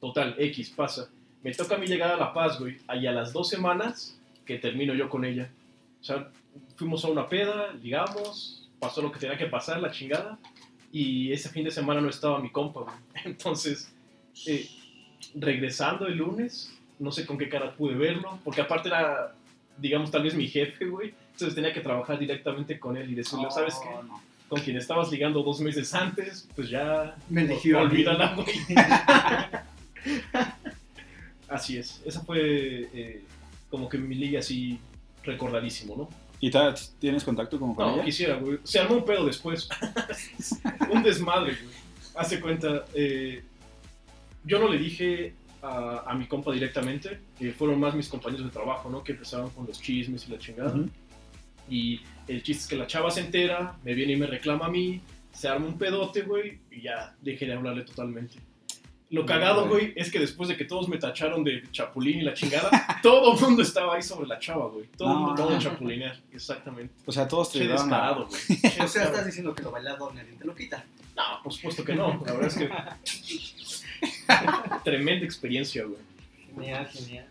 Total, 0.00 0.34
X, 0.38 0.70
pasa. 0.70 1.08
Me 1.44 1.52
toca 1.52 1.74
a 1.74 1.78
mí 1.78 1.86
llegar 1.86 2.10
a 2.10 2.16
La 2.16 2.32
Paz, 2.32 2.58
güey, 2.58 2.78
y 2.98 3.06
a 3.06 3.12
las 3.12 3.34
dos 3.34 3.50
semanas 3.50 4.18
que 4.46 4.58
termino 4.58 4.94
yo 4.94 5.10
con 5.10 5.26
ella. 5.26 5.50
O 6.00 6.04
sea, 6.04 6.30
fuimos 6.76 7.04
a 7.04 7.08
una 7.08 7.28
peda, 7.28 7.74
ligamos, 7.82 8.70
pasó 8.80 9.02
lo 9.02 9.12
que 9.12 9.20
tenía 9.20 9.36
que 9.36 9.44
pasar, 9.44 9.78
la 9.82 9.90
chingada, 9.90 10.38
y 10.90 11.32
ese 11.32 11.50
fin 11.50 11.64
de 11.64 11.70
semana 11.70 12.00
no 12.00 12.08
estaba 12.08 12.38
mi 12.38 12.50
compa, 12.50 12.80
güey. 12.80 12.96
Entonces, 13.26 13.92
eh, 14.46 14.66
regresando 15.34 16.06
el 16.06 16.16
lunes, 16.16 16.72
no 16.98 17.12
sé 17.12 17.26
con 17.26 17.36
qué 17.36 17.50
cara 17.50 17.74
pude 17.74 17.94
verlo, 17.94 18.38
porque 18.42 18.62
aparte 18.62 18.88
era, 18.88 19.34
digamos, 19.76 20.10
tal 20.10 20.22
vez 20.22 20.34
mi 20.34 20.48
jefe, 20.48 20.86
güey. 20.86 21.12
Entonces 21.32 21.54
tenía 21.54 21.74
que 21.74 21.80
trabajar 21.82 22.18
directamente 22.18 22.80
con 22.80 22.96
él 22.96 23.10
y 23.10 23.14
decirle, 23.16 23.50
¿sabes 23.50 23.74
qué? 23.82 23.88
Oh, 23.94 24.02
no. 24.02 24.22
Con 24.48 24.60
quien 24.62 24.78
estabas 24.78 25.10
ligando 25.10 25.42
dos 25.42 25.60
meses 25.60 25.92
antes, 25.94 26.48
pues 26.54 26.70
ya 26.70 27.16
Me 27.28 27.42
eligió 27.42 27.80
olvídala, 27.80 28.34
güey. 28.34 28.56
Así 31.48 31.76
es. 31.78 32.00
Esa 32.04 32.20
fue 32.22 32.88
eh, 32.92 33.22
como 33.70 33.88
que 33.88 33.98
mi 33.98 34.14
liga 34.14 34.38
así 34.40 34.78
recordadísimo, 35.22 35.96
¿no? 35.96 36.08
¿Y 36.40 36.50
ta- 36.50 36.74
tienes 36.98 37.24
contacto 37.24 37.58
como 37.58 37.74
con 37.74 37.86
No, 37.86 37.94
ella? 37.96 38.04
quisiera, 38.04 38.36
güey. 38.36 38.58
Se 38.64 38.78
armó 38.78 38.96
un 38.96 39.04
pedo 39.04 39.24
después. 39.24 39.68
un 40.92 41.02
desmadre, 41.02 41.54
güey. 41.62 41.74
Hace 42.14 42.40
cuenta, 42.40 42.84
eh, 42.94 43.42
yo 44.44 44.58
no 44.58 44.68
le 44.68 44.78
dije 44.78 45.34
a, 45.62 46.04
a 46.06 46.14
mi 46.14 46.26
compa 46.26 46.52
directamente, 46.52 47.18
que 47.38 47.52
fueron 47.52 47.80
más 47.80 47.94
mis 47.94 48.08
compañeros 48.08 48.44
de 48.46 48.52
trabajo, 48.52 48.90
¿no? 48.90 49.02
Que 49.02 49.12
empezaron 49.12 49.50
con 49.50 49.66
los 49.66 49.80
chismes 49.80 50.28
y 50.28 50.32
la 50.32 50.38
chingada. 50.38 50.74
Y 51.68 52.00
el 52.28 52.42
chiste 52.42 52.62
es 52.64 52.66
que 52.68 52.76
la 52.76 52.86
chava 52.86 53.10
se 53.10 53.20
entera, 53.20 53.76
me 53.82 53.94
viene 53.94 54.12
y 54.12 54.16
me 54.16 54.26
reclama 54.26 54.66
a 54.66 54.70
mí, 54.70 55.00
se 55.32 55.48
arma 55.48 55.66
un 55.66 55.78
pedote, 55.78 56.22
güey, 56.22 56.58
y 56.70 56.82
ya 56.82 57.16
dejé 57.22 57.46
de 57.46 57.54
hablarle 57.54 57.84
totalmente. 57.84 58.34
Lo 59.14 59.26
cagado, 59.26 59.68
güey, 59.68 59.92
es 59.96 60.10
que 60.10 60.18
después 60.18 60.48
de 60.48 60.56
que 60.56 60.64
todos 60.64 60.88
me 60.88 60.98
tacharon 60.98 61.44
de 61.44 61.62
chapulín 61.70 62.20
y 62.20 62.22
la 62.22 62.34
chingada, 62.34 62.70
todo 63.02 63.34
el 63.34 63.40
mundo 63.40 63.62
estaba 63.62 63.94
ahí 63.94 64.02
sobre 64.02 64.26
la 64.26 64.38
chava, 64.38 64.66
güey. 64.68 64.86
Todo 64.96 65.08
el 65.08 65.14
No. 65.14 65.20
mundo 65.20 65.34
todo 65.46 65.58
chapulinear, 65.58 66.18
exactamente. 66.32 66.94
O 67.06 67.12
sea, 67.12 67.28
todos 67.28 67.52
te 67.52 67.60
Qué 67.60 67.68
descarado, 67.68 68.28
güey. 68.28 68.40
O 68.84 68.88
sea, 68.88 69.04
estás 69.04 69.26
diciendo 69.26 69.54
que 69.54 69.62
lo 69.62 69.70
bailado 69.70 70.12
nadie 70.12 70.32
te 70.38 70.44
lo 70.44 70.54
quita. 70.54 70.84
No, 71.16 71.22
por 71.42 71.52
supuesto 71.52 71.84
que 71.84 71.94
no. 71.94 72.22
La 72.26 72.32
verdad 72.32 72.48
es 72.48 72.56
que. 72.56 72.68
Tremenda 74.84 75.24
experiencia, 75.24 75.84
güey. 75.84 75.98
Genial, 76.54 76.86
genial. 76.88 77.26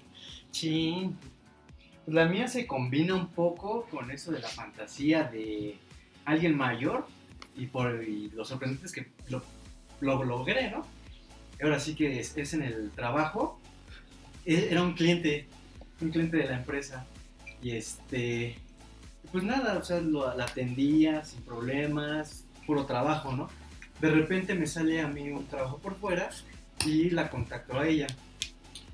Chin. 0.52 1.18
Pues 2.06 2.16
la 2.16 2.26
mía 2.26 2.48
se 2.48 2.68
combina 2.68 3.16
un 3.16 3.28
poco 3.28 3.86
con 3.90 4.12
eso 4.12 4.32
de 4.32 4.40
la 4.40 4.50
fantasía 4.50 5.24
de 5.24 5.78
alguien 6.26 6.56
mayor 6.58 7.08
y 7.56 7.68
por 7.68 8.04
y 8.04 8.30
lo 8.32 8.44
sorprendente 8.46 8.86
es 8.88 8.92
que 8.92 9.08
lo, 9.30 9.42
lo 10.02 10.24
logré, 10.24 10.70
¿no? 10.72 10.86
Ahora 11.64 11.80
sí 11.80 11.96
que 11.96 12.20
es, 12.20 12.54
en 12.54 12.62
el 12.62 12.92
trabajo. 12.92 13.60
E- 14.46 14.68
Era 14.72 14.84
un 14.84 14.94
cliente, 14.94 15.48
un 16.02 16.10
cliente 16.12 16.38
de 16.38 16.46
la 16.46 16.58
empresa. 16.58 17.06
Y 17.62 17.72
este, 17.72 18.58
pues 19.32 19.44
nada, 19.44 19.78
o 19.78 19.84
sea, 19.84 20.02
lo, 20.02 20.36
la 20.36 20.46
atendía 20.46 21.24
sin 21.24 21.42
problemas, 21.44 22.46
puro 22.68 22.86
trabajo, 22.86 23.32
¿no? 23.34 23.50
De 24.02 24.10
repente 24.12 24.54
me 24.56 24.68
sale 24.68 25.00
a 25.02 25.08
mí 25.08 25.30
un 25.30 25.46
trabajo 25.48 25.78
por 25.80 25.96
fuera 25.96 26.30
y 26.86 27.10
la 27.12 27.30
contactó 27.30 27.80
a 27.80 27.88
ella. 27.88 28.08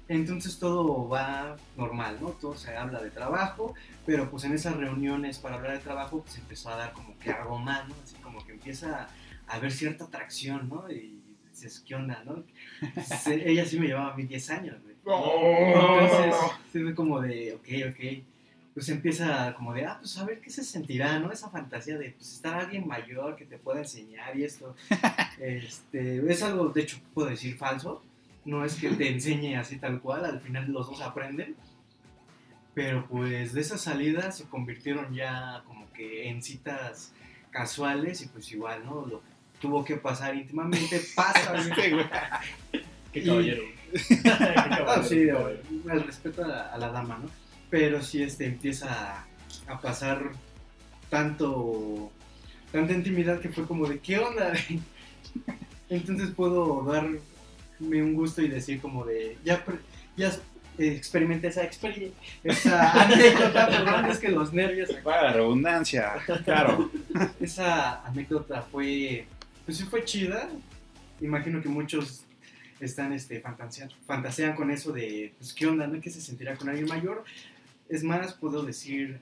Entonces 0.07 0.57
todo 0.57 1.07
va 1.07 1.55
normal, 1.77 2.17
¿no? 2.19 2.29
Todo 2.29 2.55
se 2.57 2.75
habla 2.75 3.01
de 3.01 3.11
trabajo, 3.11 3.75
pero 4.05 4.29
pues 4.29 4.43
en 4.43 4.53
esas 4.53 4.75
reuniones 4.75 5.37
para 5.37 5.55
hablar 5.55 5.73
de 5.73 5.79
trabajo 5.79 6.21
pues 6.23 6.37
empezó 6.37 6.69
a 6.69 6.75
dar 6.77 6.93
como 6.93 7.17
que 7.19 7.31
algo 7.31 7.59
más, 7.59 7.87
¿no? 7.87 7.95
Así 8.03 8.15
como 8.17 8.43
que 8.45 8.53
empieza 8.53 9.07
a 9.47 9.53
haber 9.55 9.71
cierta 9.71 10.05
atracción, 10.05 10.69
¿no? 10.69 10.85
Dices, 11.51 11.83
¿qué 11.85 11.95
onda, 11.95 12.23
no? 12.25 12.43
Se- 13.03 13.49
ella 13.49 13.65
sí 13.65 13.79
me 13.79 13.87
llevaba 13.87 14.13
a 14.13 14.15
mí 14.15 14.23
10 14.23 14.49
años, 14.51 14.77
güey. 14.83 14.95
Entonces, 15.73 16.35
sí 16.71 16.81
fue 16.81 16.95
como 16.95 17.19
de, 17.21 17.53
ok, 17.53 17.91
ok. 17.93 18.23
Pues 18.73 18.87
empieza 18.89 19.53
como 19.55 19.73
de, 19.73 19.85
ah, 19.85 19.97
pues 19.99 20.17
a 20.17 20.25
ver 20.25 20.39
qué 20.39 20.49
se 20.49 20.63
sentirá, 20.63 21.19
¿no? 21.19 21.31
Esa 21.31 21.49
fantasía 21.49 21.97
de 21.97 22.11
pues, 22.11 22.33
estar 22.33 22.55
alguien 22.55 22.87
mayor 22.87 23.35
que 23.35 23.45
te 23.45 23.57
pueda 23.57 23.79
enseñar 23.79 24.37
y 24.37 24.43
esto. 24.43 24.75
este, 25.39 26.31
es 26.31 26.43
algo, 26.43 26.69
de 26.69 26.81
hecho, 26.81 26.97
puedo 27.13 27.29
decir 27.29 27.57
falso. 27.57 28.03
No 28.45 28.63
es 28.63 28.75
que 28.75 28.89
te 28.91 29.09
enseñe 29.09 29.55
así 29.55 29.77
tal 29.77 29.99
cual, 29.99 30.23
al 30.25 30.39
final 30.39 30.71
los 30.71 30.87
dos 30.87 31.01
aprenden. 31.01 31.55
Pero 32.73 33.05
pues 33.07 33.53
de 33.53 33.61
esas 33.61 33.81
salidas 33.81 34.37
se 34.37 34.45
convirtieron 34.45 35.13
ya 35.13 35.63
como 35.65 35.91
que 35.91 36.29
en 36.29 36.41
citas 36.41 37.11
casuales 37.51 38.21
y 38.21 38.27
pues 38.27 38.51
igual, 38.51 38.85
¿no? 38.85 39.05
Lo 39.05 39.19
que 39.21 39.27
tuvo 39.59 39.83
que 39.83 39.97
pasar 39.97 40.35
íntimamente 40.35 41.01
pasa, 41.15 41.53
güey. 41.75 42.05
Qué 43.11 43.23
caballero. 43.23 43.63
Qué 44.07 44.21
caballero, 44.21 45.03
sí, 45.03 45.27
el 45.89 46.03
respeto 46.03 46.43
a 46.43 46.47
la, 46.47 46.61
a 46.67 46.77
la 46.77 46.89
dama, 46.89 47.19
¿no? 47.21 47.29
Pero 47.69 48.01
sí 48.01 48.23
este, 48.23 48.45
empieza 48.45 48.91
a, 48.91 49.27
a 49.67 49.79
pasar 49.79 50.31
tanto, 51.09 52.11
tanta 52.71 52.93
intimidad 52.93 53.39
que 53.39 53.49
fue 53.49 53.65
como 53.65 53.87
de, 53.87 53.99
¿qué 53.99 54.19
onda? 54.19 54.53
Entonces 55.89 56.29
puedo 56.31 56.83
darme 56.83 57.19
un 57.79 58.13
gusto 58.13 58.41
y 58.41 58.47
decir 58.47 58.79
como 58.79 59.05
de, 59.05 59.37
ya, 59.43 59.63
ya 60.15 60.31
experimenté 60.77 61.47
esa 61.47 61.63
experiencia, 61.63 62.17
esa 62.43 63.03
anécdota, 63.03 63.67
perdón, 63.67 64.05
es 64.05 64.19
que 64.19 64.29
los 64.29 64.53
nervios 64.53 64.91
Para 65.03 65.23
la 65.23 65.33
redundancia, 65.33 66.13
claro. 66.45 66.89
esa 67.39 68.05
anécdota 68.05 68.61
fue, 68.71 69.25
pues 69.69 69.77
sí 69.77 69.83
fue 69.85 70.03
chida. 70.03 70.49
Imagino 71.21 71.61
que 71.61 71.69
muchos 71.69 72.23
están, 72.79 73.13
este, 73.13 73.39
fantasean, 73.39 73.91
fantasean 74.07 74.55
con 74.55 74.71
eso 74.71 74.91
de, 74.91 75.31
pues, 75.37 75.53
¿qué 75.53 75.67
onda, 75.67 75.85
no? 75.85 76.01
¿Qué 76.01 76.09
se 76.09 76.21
sentirá 76.21 76.55
con 76.55 76.69
alguien 76.69 76.87
mayor? 76.87 77.23
Es 77.87 78.03
más, 78.03 78.33
puedo 78.33 78.63
decir 78.63 79.21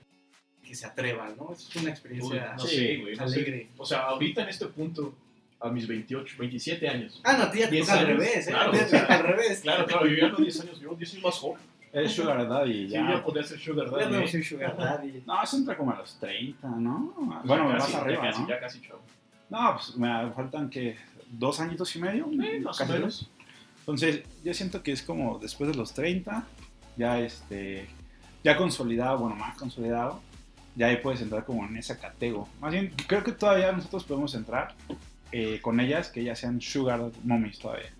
que 0.64 0.74
se 0.74 0.86
atrevan, 0.86 1.36
¿no? 1.36 1.52
Es 1.52 1.68
una 1.76 1.84
Uy, 1.84 1.90
experiencia 1.90 2.54
no 2.56 2.64
Sí, 2.64 2.76
sé, 2.76 2.96
güey. 2.96 3.14
no 3.16 3.28
sé. 3.28 3.34
alegre. 3.34 3.68
O 3.76 3.84
sea, 3.84 3.98
ahorita 4.04 4.42
en 4.44 4.48
este 4.48 4.66
punto, 4.68 5.14
a 5.60 5.68
mis 5.68 5.86
28, 5.86 6.36
27 6.38 6.88
años. 6.88 7.20
Ah, 7.24 7.36
no, 7.36 7.42
a 7.44 7.50
ti 7.50 7.58
ya 7.58 7.66
te 7.68 7.74
10 7.74 7.86
toca 7.86 7.98
al 8.00 8.06
revés, 8.06 8.48
¿eh? 8.48 8.50
claro, 8.50 8.72
o 8.72 8.74
sea, 8.74 9.04
al 9.04 9.22
revés. 9.24 9.60
Claro, 9.60 9.84
claro, 9.86 10.06
yo 10.06 10.16
ya 10.16 10.28
no 10.30 10.36
10 10.38 10.60
años, 10.62 10.80
yo 10.80 10.94
10 10.94 11.12
años 11.12 11.24
más 11.24 11.34
joven. 11.34 11.60
Es 11.92 12.12
sugar 12.12 12.48
daddy 12.48 12.70
y 12.72 12.86
Sí, 12.86 12.92
ya 12.94 13.06
ya. 13.16 13.22
podría 13.22 13.42
ser 13.44 13.58
Sugar 13.58 13.90
Ya 13.90 13.96
Daddy. 13.98 14.12
no 14.12 14.20
¿eh? 14.20 14.28
soy 14.28 14.42
sugar 14.42 14.76
daddy. 14.78 15.22
No, 15.26 15.42
eso 15.42 15.56
entra 15.58 15.76
como 15.76 15.90
a 15.92 15.98
los 15.98 16.18
30, 16.18 16.68
¿no? 16.68 17.14
Ya 17.18 17.40
Bueno, 17.44 17.68
casi, 17.70 17.78
más 17.82 17.92
ya 17.92 17.98
arriba, 18.00 18.22
casi, 18.22 18.40
¿no? 18.42 18.48
Ya 18.48 18.60
casi, 18.60 18.80
chavo. 18.80 19.00
No, 19.50 19.74
pues 19.76 19.96
me 19.96 20.30
faltan 20.32 20.68
que 20.70 20.96
dos 21.30 21.60
añitos 21.60 21.94
y 21.96 22.00
medio. 22.00 22.28
Eh, 22.42 22.60
más 22.60 22.76
o 22.76 22.78
casi 22.78 22.92
menos. 22.92 23.30
Entonces, 23.80 24.22
yo 24.44 24.52
siento 24.52 24.82
que 24.82 24.92
es 24.92 25.02
como 25.02 25.38
después 25.38 25.70
de 25.70 25.76
los 25.76 25.94
30, 25.94 26.46
ya 26.96 27.18
este, 27.20 27.88
ya 28.44 28.56
consolidado, 28.56 29.18
bueno, 29.18 29.34
más 29.36 29.56
consolidado, 29.56 30.20
ya 30.76 30.86
ahí 30.88 30.96
puedes 30.98 31.22
entrar 31.22 31.44
como 31.46 31.64
en 31.64 31.76
esa 31.78 31.98
categoría. 31.98 32.52
Más 32.60 32.72
bien, 32.72 32.92
creo 33.06 33.24
que 33.24 33.32
todavía 33.32 33.72
nosotros 33.72 34.04
podemos 34.04 34.34
entrar 34.34 34.74
eh, 35.32 35.60
con 35.62 35.80
ellas, 35.80 36.10
que 36.10 36.20
ellas 36.20 36.38
sean 36.38 36.60
sugar 36.60 37.10
mommies 37.24 37.58
todavía. 37.58 37.90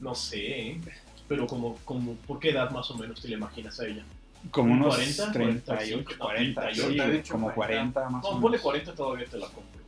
No 0.00 0.14
sé, 0.14 0.38
¿eh? 0.70 0.80
pero 1.28 1.46
como, 1.46 1.76
como, 1.84 2.14
¿por 2.14 2.38
qué 2.38 2.50
edad 2.50 2.70
más 2.70 2.90
o 2.90 2.98
menos 2.98 3.20
te 3.22 3.28
la 3.28 3.36
imaginas 3.36 3.80
a 3.80 3.86
ella? 3.86 4.04
Como 4.50 4.72
unos 4.72 4.94
40, 4.94 5.32
38, 5.32 6.04
45, 6.06 6.12
40, 6.18 6.74
sí, 6.74 6.80
38, 6.80 7.32
como 7.32 7.52
40 7.54 8.08
más 8.10 8.24
o 8.24 8.28
No, 8.28 8.28
menos. 8.34 8.42
ponle 8.42 8.58
40 8.58 8.94
todavía 8.94 9.26
te 9.26 9.38
la 9.38 9.46
compro. 9.48 9.79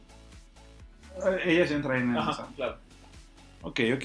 Eh, 1.17 1.53
Ellas 1.53 1.71
entran 1.71 2.03
en 2.03 2.11
esa. 2.13 2.31
Ajá, 2.31 2.49
claro. 2.57 2.79
Ok, 3.63 3.81
ok. 3.95 4.05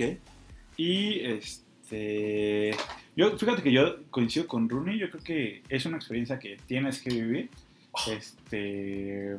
Y 0.77 1.19
este. 1.21 2.75
Yo, 3.15 3.37
fíjate 3.37 3.63
que 3.63 3.71
yo 3.71 4.03
coincido 4.11 4.47
con 4.47 4.69
Rooney. 4.69 4.99
Yo 4.99 5.09
creo 5.09 5.23
que 5.23 5.63
es 5.69 5.85
una 5.85 5.97
experiencia 5.97 6.39
que 6.39 6.57
tienes 6.67 7.01
que 7.01 7.09
vivir. 7.09 7.49
Este. 8.07 9.37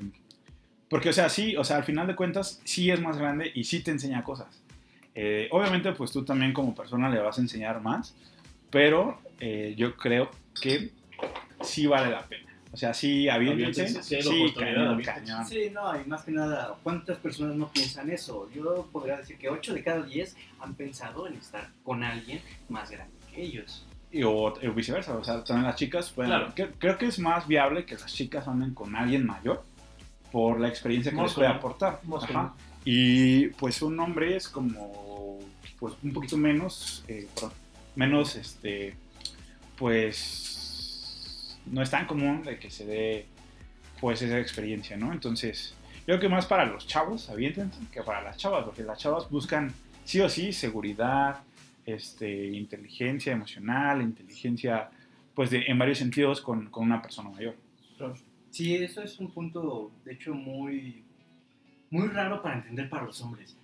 Porque, 0.89 1.11
o 1.11 1.13
sea, 1.13 1.29
sí, 1.29 1.57
o 1.57 1.65
sea, 1.65 1.77
al 1.77 1.85
final 1.85 2.07
de 2.07 2.17
cuentas, 2.17 2.61
sí 2.65 2.91
es 2.91 3.01
más 3.01 3.19
grande 3.19 3.53
y 3.55 3.65
sí 3.65 3.83
te 3.83 3.91
enseña 3.91 4.25
cosas. 4.25 4.63
Eh, 5.15 5.49
obviamente, 5.51 5.93
pues 5.93 6.13
tú 6.13 6.25
también 6.25 6.53
como 6.53 6.75
persona 6.75 7.09
le 7.11 7.21
vas 7.21 7.39
a 7.39 7.41
enseñar 7.41 7.81
más. 7.83 8.15
Pero 8.71 9.21
eh, 9.41 9.75
yo 9.77 9.97
creo 9.97 10.31
que 10.61 10.91
sí 11.63 11.87
vale 11.87 12.11
la 12.11 12.27
pena. 12.27 12.48
O 12.71 12.77
sea, 12.77 12.93
sí, 12.93 13.29
aviéntense. 13.29 13.83
Hay 14.17 14.23
Sí, 14.23 14.43
oportunidad, 14.43 14.75
cañón, 14.85 15.03
cañón. 15.03 15.47
Sí, 15.47 15.71
no, 15.73 16.01
y 16.01 16.05
más 16.07 16.23
que 16.23 16.33
nada, 16.33 16.75
¿cuántas 16.83 17.17
personas 17.19 17.57
no 17.57 17.69
piensan 17.73 18.11
eso? 18.11 18.49
Yo 18.55 18.89
podría 18.93 19.17
decir 19.17 19.39
que 19.39 19.49
8 19.49 19.73
de 19.75 19.83
cada 19.83 20.03
10 20.03 20.37
han 20.61 20.75
pensado 20.75 21.27
en 21.27 21.35
estar 21.35 21.69
con 21.83 22.05
alguien 22.05 22.41
más 22.69 22.91
grande 22.91 23.15
que 23.33 23.43
ellos. 23.43 23.87
Y, 24.13 24.23
o, 24.23 24.33
o 24.33 24.73
viceversa, 24.75 25.15
o 25.17 25.25
sea, 25.25 25.43
también 25.45 25.67
las 25.67 25.77
chicas, 25.77 26.11
pueden- 26.11 26.31
Claro. 26.31 26.55
que- 26.55 26.69
creo 26.79 26.97
que 26.99 27.07
es 27.07 27.19
más 27.19 27.47
viable 27.47 27.85
que 27.87 27.95
las 27.95 28.13
chicas 28.13 28.47
anden 28.49 28.75
con 28.75 28.95
alguien 28.97 29.27
mayor 29.27 29.65
por 30.33 30.61
la 30.61 30.69
experiencia 30.69 31.11
que 31.13 31.21
les 31.23 31.33
puede 31.33 31.49
aportar. 31.49 32.01
Ajá. 32.23 32.55
Y 32.85 33.49
pues 33.49 33.81
un 33.83 33.99
hombre 34.01 34.37
es 34.37 34.49
como, 34.49 35.39
pues 35.79 35.95
un 36.03 36.13
poquito 36.13 36.37
menos, 36.37 37.03
eh, 37.09 37.27
perdón, 37.35 37.53
menos, 37.97 38.37
este, 38.37 38.95
pues 39.77 40.55
no 41.71 41.83
es 41.83 41.91
tan 41.91 42.07
común 42.07 42.43
de 42.43 42.59
que 42.59 42.71
se 42.71 42.87
dé 42.87 43.27
pues 44.01 44.23
esa 44.23 44.39
experiencia, 44.39 44.97
¿no? 44.97 45.13
Entonces, 45.13 45.75
yo 46.01 46.05
creo 46.07 46.21
que 46.21 46.29
más 46.29 46.47
para 46.47 46.65
los 46.65 46.87
chavos, 46.87 47.29
aviéntense, 47.31 47.81
que 47.93 48.03
para 48.03 48.23
las 48.23 48.37
chavas, 48.37 48.65
porque 48.65 48.83
las 48.83 48.99
chavas 48.99 49.29
buscan 49.29 49.73
sí 50.05 50.21
o 50.21 50.29
sí 50.29 50.53
seguridad, 50.53 51.43
este, 51.85 52.47
inteligencia 52.47 53.33
emocional, 53.33 54.03
inteligencia, 54.03 54.91
pues 55.35 55.51
de, 55.51 55.65
en 55.67 55.79
varios 55.79 55.99
sentidos 55.99 56.41
con, 56.41 56.71
con 56.71 56.85
una 56.85 57.03
persona 57.03 57.31
mayor. 57.31 57.57
Sí, 58.51 58.75
eso 58.77 59.03
es 59.03 59.19
un 59.19 59.31
punto, 59.31 59.91
de 60.05 60.15
hecho, 60.15 60.35
muy, 60.35 61.05
muy 61.91 62.09
raro 62.09 62.43
para 62.43 62.57
entender 62.57 62.89
para 62.89 63.05
los 63.05 63.21
hombres. 63.21 63.57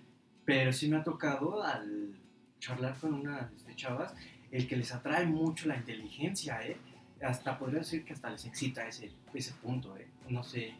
Pero 0.43 0.71
sí 0.71 0.87
me 0.87 0.97
ha 0.97 1.03
tocado 1.03 1.63
al 1.63 2.15
charlar 2.59 2.95
con 2.97 3.13
unas 3.13 3.51
este, 3.53 3.75
chavas, 3.75 4.13
el 4.51 4.67
que 4.67 4.75
les 4.75 4.93
atrae 4.93 5.25
mucho 5.25 5.67
la 5.67 5.77
inteligencia, 5.77 6.61
¿eh? 6.65 6.77
Hasta 7.25 7.57
podría 7.57 7.79
decir 7.79 8.05
que 8.05 8.13
hasta 8.13 8.29
les 8.29 8.45
excita 8.45 8.87
ese, 8.87 9.11
ese 9.33 9.53
punto, 9.53 9.97
¿eh? 9.97 10.07
No 10.29 10.43
sé, 10.43 10.73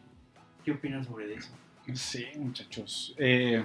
¿qué 0.64 0.72
opinan 0.72 1.04
sobre 1.04 1.34
eso? 1.34 1.50
Sí, 1.94 2.26
muchachos. 2.36 3.14
Eh, 3.18 3.64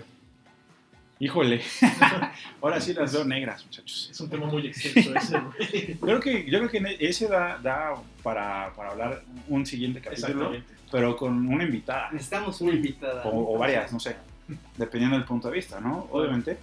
Híjole. 1.21 1.61
Ahora 2.61 2.81
sí 2.81 2.95
las 2.95 3.13
veo 3.13 3.23
negras, 3.23 3.63
muchachos. 3.63 4.09
Es 4.09 4.19
un 4.19 4.27
tema 4.27 4.47
muy 4.47 4.65
extenso 4.65 5.15
ese, 5.15 5.39
güey. 5.39 5.95
Creo 5.99 6.19
que, 6.19 6.49
yo 6.49 6.57
creo 6.57 6.69
que 6.69 6.97
ese 6.99 7.27
da, 7.27 7.59
da 7.59 7.93
para, 8.23 8.73
para 8.73 8.89
hablar 8.89 9.23
un 9.47 9.63
siguiente 9.63 10.01
capítulo, 10.01 10.51
pero 10.91 11.15
con 11.15 11.47
una 11.47 11.63
invitada. 11.63 12.09
Necesitamos 12.11 12.59
una 12.61 12.73
invitada. 12.73 13.23
O, 13.25 13.53
o 13.53 13.59
varias, 13.59 13.93
no 13.93 13.99
sé. 13.99 14.15
Dependiendo 14.75 15.15
del 15.15 15.25
punto 15.25 15.47
de 15.49 15.53
vista, 15.53 15.79
¿no? 15.79 16.07
Obviamente. 16.09 16.57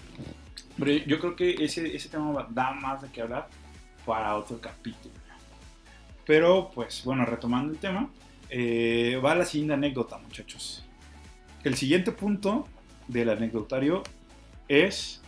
Pero 0.77 1.05
yo 1.07 1.21
creo 1.21 1.37
que 1.37 1.65
ese, 1.65 1.95
ese 1.95 2.09
tema 2.09 2.45
da 2.51 2.73
más 2.73 3.03
de 3.03 3.11
qué 3.11 3.23
hablar 3.23 3.49
para 4.05 4.35
otro 4.35 4.61
capítulo. 4.61 5.15
Pero, 6.29 6.71
pues, 6.75 7.03
bueno, 7.05 7.25
retomando 7.25 7.73
el 7.73 7.79
tema, 7.79 8.11
eh, 8.51 9.19
va 9.25 9.35
la 9.35 9.47
siguiente 9.47 9.73
anécdota, 9.73 10.19
muchachos. 10.19 10.85
El 11.65 11.75
siguiente 11.75 12.13
punto 12.13 12.69
del 13.07 13.31
anecdotario 13.31 14.03
es 14.69 15.23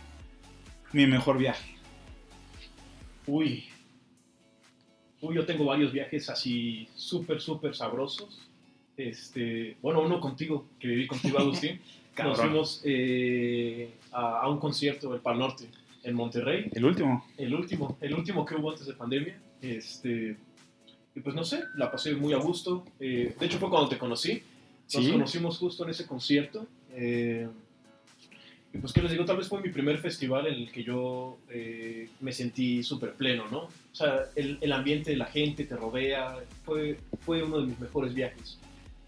mi 0.93 1.07
mejor 1.07 1.39
viaje. 1.39 1.75
Uy. 3.25 3.65
Uy, 5.21 5.33
yo 5.33 5.43
tengo 5.43 5.65
varios 5.65 5.91
viajes 5.91 6.29
así 6.29 6.87
súper, 6.93 7.41
súper 7.41 7.75
sabrosos. 7.75 8.47
Este, 8.95 9.77
bueno, 9.81 10.01
uno 10.01 10.19
contigo, 10.19 10.67
que 10.79 10.87
viví 10.87 11.07
contigo, 11.07 11.39
Agustín. 11.39 11.81
Nos 12.23 12.39
fuimos 12.39 12.81
eh, 12.83 13.89
a, 14.11 14.41
a 14.41 14.49
un 14.49 14.59
concierto 14.59 15.11
del 15.11 15.21
Pal 15.21 15.39
Norte 15.39 15.67
en 16.03 16.13
Monterrey. 16.13 16.69
El 16.71 16.85
último. 16.85 17.25
El 17.39 17.55
último, 17.55 17.97
el 18.01 18.13
último 18.13 18.45
que 18.45 18.53
hubo 18.53 18.69
antes 18.69 18.85
de 18.85 18.93
pandemia. 18.93 19.35
Este, 19.63 20.37
y 21.15 21.19
pues 21.19 21.35
no 21.35 21.43
sé, 21.43 21.63
la 21.75 21.91
pasé 21.91 22.15
muy 22.15 22.33
a 22.33 22.37
gusto. 22.37 22.85
Eh, 22.99 23.35
de 23.39 23.45
hecho, 23.45 23.59
fue 23.59 23.69
cuando 23.69 23.89
te 23.89 23.97
conocí. 23.97 24.41
Nos 24.93 25.05
Sí. 25.05 25.11
conocimos 25.11 25.57
justo 25.57 25.83
en 25.83 25.89
ese 25.91 26.05
concierto. 26.07 26.67
eh, 26.93 27.47
y 28.73 28.77
pues, 28.77 28.93
¿qué 28.93 29.01
les 29.01 29.11
digo? 29.11 29.25
Tal 29.25 29.35
vez 29.35 29.49
fue 29.49 29.61
mi 29.61 29.67
primer 29.69 29.97
festival 29.97 30.47
en 30.47 30.53
el 30.53 30.71
que 30.71 30.81
yo 30.83 31.37
eh, 31.49 32.07
me 32.21 32.31
sentí 32.31 32.83
súper 32.83 33.13
pleno, 33.15 33.45
¿no? 33.51 33.63
O 33.63 33.71
sea, 33.91 34.27
el, 34.35 34.57
el 34.61 34.71
ambiente 34.71 35.11
de 35.11 35.17
la 35.17 35.25
gente 35.25 35.65
te 35.65 35.75
rodea, 35.75 36.37
fue, 36.63 36.97
fue 37.25 37.43
uno 37.43 37.59
de 37.59 37.67
mis 37.67 37.79
mejores 37.81 38.13
viajes. 38.13 38.57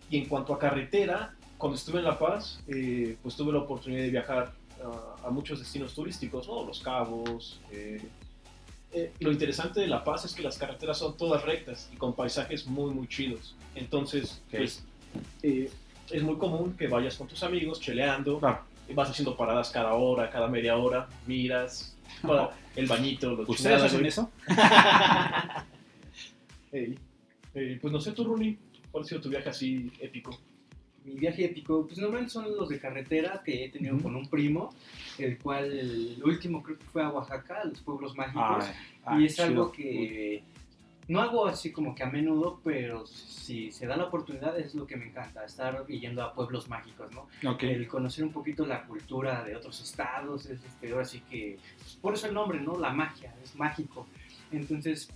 Y 0.09 0.17
en 0.17 0.25
cuanto 0.25 0.53
a 0.53 0.59
carretera, 0.59 1.33
cuando 1.57 1.77
estuve 1.77 1.99
en 1.99 2.05
La 2.05 2.19
Paz, 2.19 2.61
eh, 2.67 3.15
pues 3.23 3.37
tuve 3.37 3.53
la 3.53 3.59
oportunidad 3.59 4.01
de 4.01 4.09
viajar 4.09 4.53
a, 5.23 5.27
a 5.27 5.29
muchos 5.29 5.59
destinos 5.59 5.93
turísticos, 5.93 6.45
¿no? 6.45 6.65
Los 6.65 6.81
Cabos. 6.81 7.61
Eh, 8.93 9.11
lo 9.19 9.31
interesante 9.31 9.79
de 9.81 9.87
La 9.87 10.03
Paz 10.03 10.25
es 10.25 10.33
que 10.33 10.41
las 10.43 10.57
carreteras 10.57 10.97
son 10.97 11.17
todas 11.17 11.43
rectas 11.43 11.89
y 11.93 11.97
con 11.97 12.13
paisajes 12.13 12.65
muy, 12.67 12.91
muy 12.91 13.07
chidos. 13.07 13.55
Entonces, 13.75 14.41
pues, 14.51 14.83
eh, 15.41 15.71
es 16.11 16.23
muy 16.23 16.37
común 16.37 16.75
que 16.77 16.87
vayas 16.87 17.15
con 17.17 17.27
tus 17.27 17.41
amigos 17.43 17.79
cheleando, 17.79 18.39
Claro. 18.39 18.61
vas 18.93 19.09
haciendo 19.09 19.35
paradas 19.35 19.71
cada 19.71 19.93
hora, 19.93 20.29
cada 20.29 20.47
media 20.47 20.77
hora, 20.77 21.07
miras, 21.25 21.95
para 22.21 22.51
el 22.75 22.85
bañito, 22.87 23.31
los 23.35 23.49
¿Ustedes 23.49 23.81
hacen 23.81 24.05
eso? 24.05 24.29
Pues 26.71 27.93
no 27.93 27.99
sé, 27.99 28.13
tú, 28.13 28.23
Runi, 28.23 28.57
¿cuál 28.91 29.03
ha 29.03 29.07
sido 29.07 29.21
tu 29.21 29.29
viaje 29.29 29.49
así 29.49 29.91
épico? 29.99 30.35
Mi 31.05 31.15
viaje 31.15 31.45
épico, 31.45 31.85
pues 31.85 31.99
normalmente 31.99 32.31
son 32.31 32.55
los 32.55 32.69
de 32.69 32.79
carretera 32.79 33.41
que 33.43 33.65
he 33.65 33.69
tenido 33.69 33.97
con 33.99 34.15
un 34.15 34.29
primo, 34.29 34.73
el 35.17 35.37
cual 35.37 35.65
el 35.71 36.21
último 36.23 36.63
creo 36.63 36.79
que 36.79 36.85
fue 36.85 37.03
a 37.03 37.09
Oaxaca, 37.09 37.61
a 37.61 37.65
los 37.65 37.81
pueblos 37.81 38.15
mágicos. 38.15 38.65
Ay, 38.65 38.73
ay, 39.05 39.23
y 39.23 39.25
es 39.25 39.39
algo 39.39 39.71
que 39.71 40.43
no 41.07 41.21
hago 41.21 41.47
así 41.47 41.71
como 41.71 41.93
que 41.93 42.03
a 42.03 42.09
menudo, 42.09 42.61
pero 42.63 43.05
si 43.05 43.71
se 43.71 43.85
da 43.85 43.97
la 43.97 44.05
oportunidad 44.05 44.57
es 44.57 44.73
lo 44.73 44.87
que 44.87 44.95
me 44.95 45.07
encanta, 45.07 45.43
estar 45.43 45.85
yendo 45.87 46.23
a 46.23 46.33
pueblos 46.33 46.69
mágicos, 46.69 47.11
¿no? 47.11 47.27
Ok. 47.49 47.63
El 47.63 47.87
conocer 47.87 48.23
un 48.23 48.31
poquito 48.31 48.65
la 48.65 48.83
cultura 48.83 49.43
de 49.43 49.55
otros 49.55 49.81
estados, 49.81 50.45
es 50.45 50.63
este, 50.63 50.91
ahora 50.91 51.05
sí 51.05 51.21
que, 51.29 51.57
por 52.01 52.13
eso 52.13 52.27
el 52.27 52.33
nombre, 52.33 52.61
¿no? 52.61 52.79
La 52.79 52.93
magia, 52.93 53.33
es 53.43 53.55
mágico. 53.55 54.07
Entonces, 54.51 55.09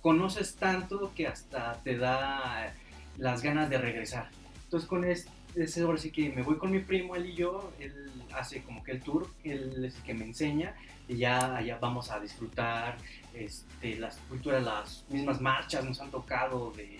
conoces 0.00 0.54
tanto 0.54 1.12
que 1.16 1.26
hasta 1.26 1.80
te 1.82 1.96
da 1.96 2.72
las 3.18 3.42
ganas 3.42 3.68
de 3.70 3.78
regresar. 3.78 4.30
Entonces, 4.64 4.88
con 4.88 5.04
este, 5.04 5.30
ese 5.54 5.82
ahora 5.82 5.98
sí 5.98 6.10
que 6.10 6.30
me 6.30 6.42
voy 6.42 6.56
con 6.56 6.70
mi 6.70 6.80
primo, 6.80 7.14
él 7.16 7.26
y 7.26 7.34
yo, 7.34 7.72
él 7.78 8.10
hace 8.34 8.62
como 8.62 8.82
que 8.82 8.92
el 8.92 9.00
tour, 9.02 9.28
él 9.44 9.84
es 9.84 9.94
el 9.96 10.02
que 10.02 10.14
me 10.14 10.24
enseña, 10.24 10.74
y 11.08 11.16
ya 11.18 11.56
allá 11.56 11.78
vamos 11.78 12.10
a 12.10 12.18
disfrutar 12.18 12.96
este, 13.34 13.96
las 13.96 14.16
culturas, 14.28 14.62
las 14.62 15.04
mismas 15.10 15.40
marchas 15.40 15.84
nos 15.84 16.00
han 16.00 16.10
tocado 16.10 16.72
de, 16.72 16.98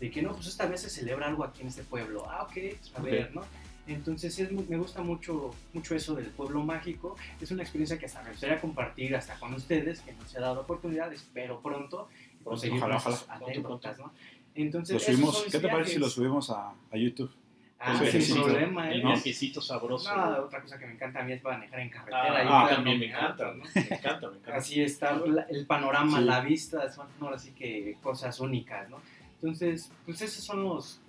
de 0.00 0.10
que 0.10 0.22
no, 0.22 0.32
pues 0.32 0.46
esta 0.46 0.66
vez 0.66 0.82
se 0.82 0.90
celebra 0.90 1.26
algo 1.26 1.44
aquí 1.44 1.62
en 1.62 1.68
este 1.68 1.82
pueblo. 1.82 2.24
Ah, 2.30 2.44
ok, 2.44 2.52
pues, 2.52 2.92
a 2.94 2.98
Ok. 3.00 3.04
ver, 3.04 3.34
¿no? 3.34 3.42
Entonces 3.88 4.36
es 4.40 4.50
me 4.50 4.76
gusta 4.78 5.00
mucho, 5.00 5.54
mucho 5.72 5.94
eso 5.94 6.16
del 6.16 6.26
pueblo 6.26 6.64
mágico. 6.64 7.16
Es 7.40 7.52
una 7.52 7.62
experiencia 7.62 7.96
que 7.98 8.06
hasta 8.06 8.20
me 8.22 8.30
gustaría 8.30 8.60
compartir 8.60 9.14
hasta 9.14 9.38
con 9.38 9.54
ustedes, 9.54 10.00
que 10.00 10.12
no 10.12 10.26
se 10.26 10.38
ha 10.38 10.40
dado 10.40 10.62
oportunidad, 10.62 11.12
espero 11.12 11.60
pronto. 11.60 12.08
y 12.40 12.42
Pronto, 12.42 12.60
seguir 12.60 12.78
ojalá, 12.78 12.96
ojalá. 12.96 13.18
anécdotas, 13.28 13.98
¿no? 13.98 14.12
Entonces, 14.56 14.94
Lo 14.94 15.00
subimos, 15.00 15.44
¿Qué 15.50 15.58
te 15.58 15.68
parece 15.68 15.92
si 15.92 15.98
lo 15.98 16.08
subimos 16.08 16.50
a, 16.50 16.70
a 16.90 16.96
YouTube? 16.96 17.30
Ah, 17.78 18.00
sin 18.10 18.34
problema, 18.36 18.90
El 18.90 19.00
¿eh? 19.00 19.02
¿no? 19.02 19.10
viajecito 19.10 19.60
sabroso. 19.60 20.14
No, 20.16 20.44
otra 20.44 20.62
cosa 20.62 20.78
que 20.78 20.86
me 20.86 20.92
encanta 20.94 21.20
a 21.20 21.24
mí 21.24 21.32
es 21.32 21.42
manejar 21.44 21.80
en 21.80 21.90
carretera. 21.90 22.42
Ah, 22.48 22.64
ah, 22.64 22.68
también 22.74 22.98
me 22.98 23.06
me 23.06 23.12
encanta, 23.12 23.52
¿no? 23.52 23.62
me 23.74 23.80
encanta, 23.82 24.30
me 24.30 24.36
encanta. 24.38 24.56
Así 24.56 24.80
está 24.80 25.20
el 25.50 25.66
panorama, 25.66 26.18
Sí. 26.18 26.24
la 26.24 26.40
vista, 26.40 26.90
son 26.90 27.06
ahora 27.20 27.38
sí 27.38 27.52
que 27.52 27.98
cosas 28.02 28.40
únicas, 28.40 28.88
¿no? 28.88 28.98
Entonces, 29.34 29.92
pues 30.06 30.22
esos 30.22 30.42
son 30.42 30.64
los, 30.64 31.02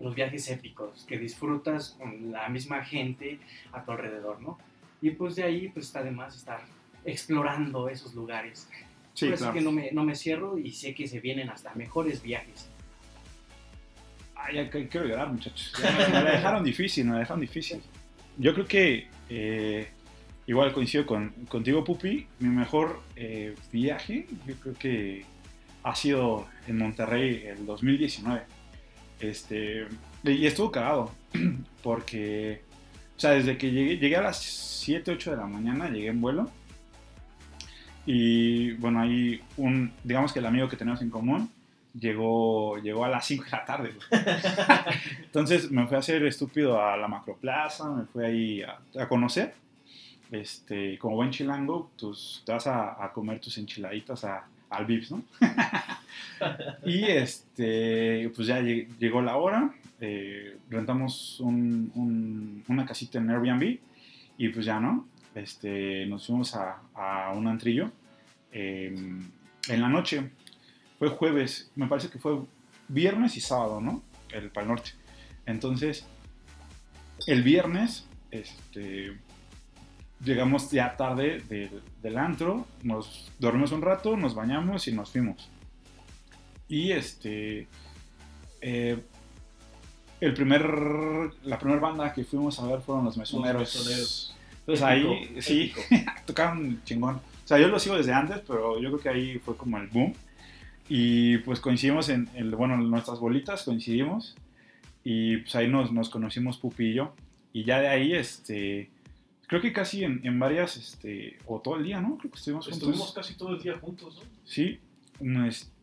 los 0.00 0.14
viajes 0.14 0.50
épicos 0.50 1.06
que 1.08 1.18
disfrutas 1.18 1.96
con 1.98 2.30
la 2.30 2.46
misma 2.50 2.84
gente 2.84 3.38
a 3.72 3.82
tu 3.82 3.92
alrededor, 3.92 4.38
¿no? 4.42 4.58
Y 5.00 5.10
pues 5.12 5.34
de 5.36 5.44
ahí, 5.44 5.68
pues 5.70 5.86
está 5.86 6.02
de 6.02 6.10
más 6.10 6.36
estar 6.36 6.60
explorando 7.06 7.88
esos 7.88 8.14
lugares. 8.14 8.68
Sí, 9.14 9.26
Por 9.26 9.34
eso 9.34 9.44
claro. 9.44 9.54
que 9.54 9.60
no 9.62 9.72
me, 9.72 9.90
no 9.92 10.04
me 10.04 10.14
cierro 10.14 10.58
y 10.58 10.72
sé 10.72 10.94
que 10.94 11.06
se 11.08 11.20
vienen 11.20 11.48
hasta 11.50 11.74
mejores 11.74 12.22
viajes. 12.22 12.68
Ay, 14.44 14.56
ya 14.56 14.70
quiero 14.70 15.06
llorar, 15.06 15.30
muchachos. 15.30 15.72
Ya 15.80 15.92
me 15.92 16.24
la 16.24 16.32
dejaron 16.32 16.64
difícil, 16.64 17.04
me 17.04 17.12
la 17.12 17.18
dejaron 17.20 17.40
difícil. 17.40 17.80
Yo 18.38 18.52
creo 18.54 18.66
que, 18.66 19.08
eh, 19.28 19.88
igual 20.46 20.72
coincido 20.72 21.06
con, 21.06 21.30
contigo, 21.48 21.84
Pupi, 21.84 22.26
mi 22.40 22.48
mejor 22.48 23.02
eh, 23.14 23.54
viaje, 23.70 24.26
yo 24.46 24.54
creo 24.56 24.74
que 24.74 25.24
ha 25.84 25.94
sido 25.94 26.48
en 26.66 26.78
Monterrey 26.78 27.44
el 27.46 27.64
2019. 27.66 28.42
Este, 29.20 29.86
y 30.24 30.46
estuvo 30.46 30.72
cagado, 30.72 31.12
porque, 31.82 32.62
o 33.16 33.20
sea, 33.20 33.30
desde 33.32 33.56
que 33.56 33.70
llegué, 33.70 33.98
llegué 33.98 34.16
a 34.16 34.22
las 34.22 34.42
7, 34.42 35.12
8 35.12 35.30
de 35.32 35.36
la 35.36 35.46
mañana, 35.46 35.88
llegué 35.88 36.08
en 36.08 36.20
vuelo. 36.20 36.50
Y 38.06 38.72
bueno, 38.72 39.00
ahí 39.00 39.40
un, 39.56 39.92
digamos 40.02 40.32
que 40.32 40.40
el 40.40 40.46
amigo 40.46 40.68
que 40.68 40.76
tenemos 40.76 41.00
en 41.00 41.10
común 41.10 41.48
llegó, 41.98 42.78
llegó 42.78 43.04
a 43.04 43.08
las 43.08 43.24
5 43.26 43.44
de 43.44 43.50
la 43.50 43.64
tarde. 43.64 43.92
Entonces 45.24 45.70
me 45.70 45.86
fui 45.86 45.96
a 45.96 46.00
hacer 46.00 46.24
estúpido 46.24 46.82
a 46.82 46.96
la 46.96 47.08
macroplaza, 47.08 47.90
me 47.90 48.04
fui 48.06 48.24
ahí 48.24 48.62
a, 48.62 49.08
conocer. 49.08 49.54
Este, 50.30 50.98
como 50.98 51.16
buen 51.16 51.30
chilango, 51.30 51.90
tus, 51.96 52.42
te 52.46 52.52
vas 52.52 52.66
a, 52.66 53.10
comer 53.12 53.38
tus 53.40 53.58
enchiladitas 53.58 54.24
a- 54.24 54.46
al 54.70 54.86
Vips, 54.86 55.10
¿no? 55.10 55.22
y 56.86 57.04
este, 57.04 58.30
pues 58.34 58.48
ya 58.48 58.60
lleg- 58.60 58.88
llegó 58.98 59.20
la 59.20 59.36
hora, 59.36 59.74
eh, 60.00 60.56
rentamos 60.70 61.38
un- 61.40 61.92
un- 61.94 62.64
una 62.68 62.86
casita 62.86 63.18
en 63.18 63.28
Airbnb 63.28 63.78
y 64.38 64.48
pues 64.48 64.64
ya, 64.64 64.80
¿no? 64.80 65.06
Este, 65.34 66.06
nos 66.06 66.26
fuimos 66.26 66.54
a, 66.56 66.80
un 67.34 67.46
antrillo 67.46 67.90
eh, 68.52 68.94
en 69.68 69.80
la 69.80 69.88
noche. 69.88 70.30
Fue 71.02 71.08
jueves, 71.08 71.68
me 71.74 71.88
parece 71.88 72.08
que 72.10 72.20
fue 72.20 72.38
viernes 72.86 73.36
y 73.36 73.40
sábado, 73.40 73.80
¿no? 73.80 74.04
El 74.30 74.50
Pal 74.50 74.68
Norte. 74.68 74.92
Entonces, 75.46 76.06
el 77.26 77.42
viernes, 77.42 78.06
este, 78.30 79.18
llegamos 80.24 80.70
ya 80.70 80.96
tarde 80.96 81.42
del, 81.48 81.82
del 82.00 82.16
antro, 82.16 82.68
nos 82.84 83.32
dormimos 83.40 83.72
un 83.72 83.82
rato, 83.82 84.16
nos 84.16 84.36
bañamos 84.36 84.86
y 84.86 84.92
nos 84.92 85.10
fuimos. 85.10 85.50
Y 86.68 86.92
este, 86.92 87.66
eh, 88.60 89.02
el 90.20 90.34
primer, 90.34 90.62
la 91.42 91.58
primera 91.58 91.80
banda 91.80 92.12
que 92.12 92.22
fuimos 92.22 92.60
a 92.60 92.66
ver 92.68 92.80
fueron 92.80 93.06
los 93.06 93.16
mesoneros. 93.16 93.74
mesoneros. 93.74 94.36
Entonces 94.60 94.84
ahí, 94.84 95.36
sí, 95.40 95.72
tocaban 96.26 96.80
chingón. 96.84 97.16
O 97.16 97.48
sea, 97.48 97.58
yo 97.58 97.66
lo 97.66 97.80
sigo 97.80 97.96
desde 97.96 98.12
antes, 98.12 98.40
pero 98.46 98.80
yo 98.80 98.88
creo 98.90 99.00
que 99.00 99.08
ahí 99.08 99.38
fue 99.40 99.56
como 99.56 99.78
el 99.78 99.88
boom. 99.88 100.14
Y 100.88 101.38
pues 101.38 101.60
coincidimos 101.60 102.08
en, 102.08 102.28
el, 102.34 102.54
bueno, 102.54 102.74
en 102.74 102.90
nuestras 102.90 103.20
bolitas 103.20 103.62
coincidimos. 103.62 104.36
Y 105.04 105.38
pues 105.38 105.54
ahí 105.56 105.68
nos, 105.68 105.92
nos 105.92 106.10
conocimos 106.10 106.58
Pupi 106.58 106.90
y 106.90 106.94
yo. 106.94 107.14
Y 107.52 107.64
ya 107.64 107.80
de 107.80 107.88
ahí, 107.88 108.14
este, 108.14 108.90
creo 109.46 109.60
que 109.60 109.72
casi 109.72 110.04
en, 110.04 110.20
en 110.24 110.38
varias, 110.38 110.76
este, 110.76 111.38
o 111.46 111.60
todo 111.60 111.76
el 111.76 111.84
día, 111.84 112.00
¿no? 112.00 112.16
Creo 112.18 112.30
que 112.30 112.38
estuvimos 112.38 112.66
juntos. 112.66 112.82
Estuvimos 112.82 113.12
casi 113.12 113.34
todo 113.34 113.54
el 113.54 113.62
día 113.62 113.78
juntos, 113.78 114.16
¿no? 114.16 114.30
Sí, 114.44 114.80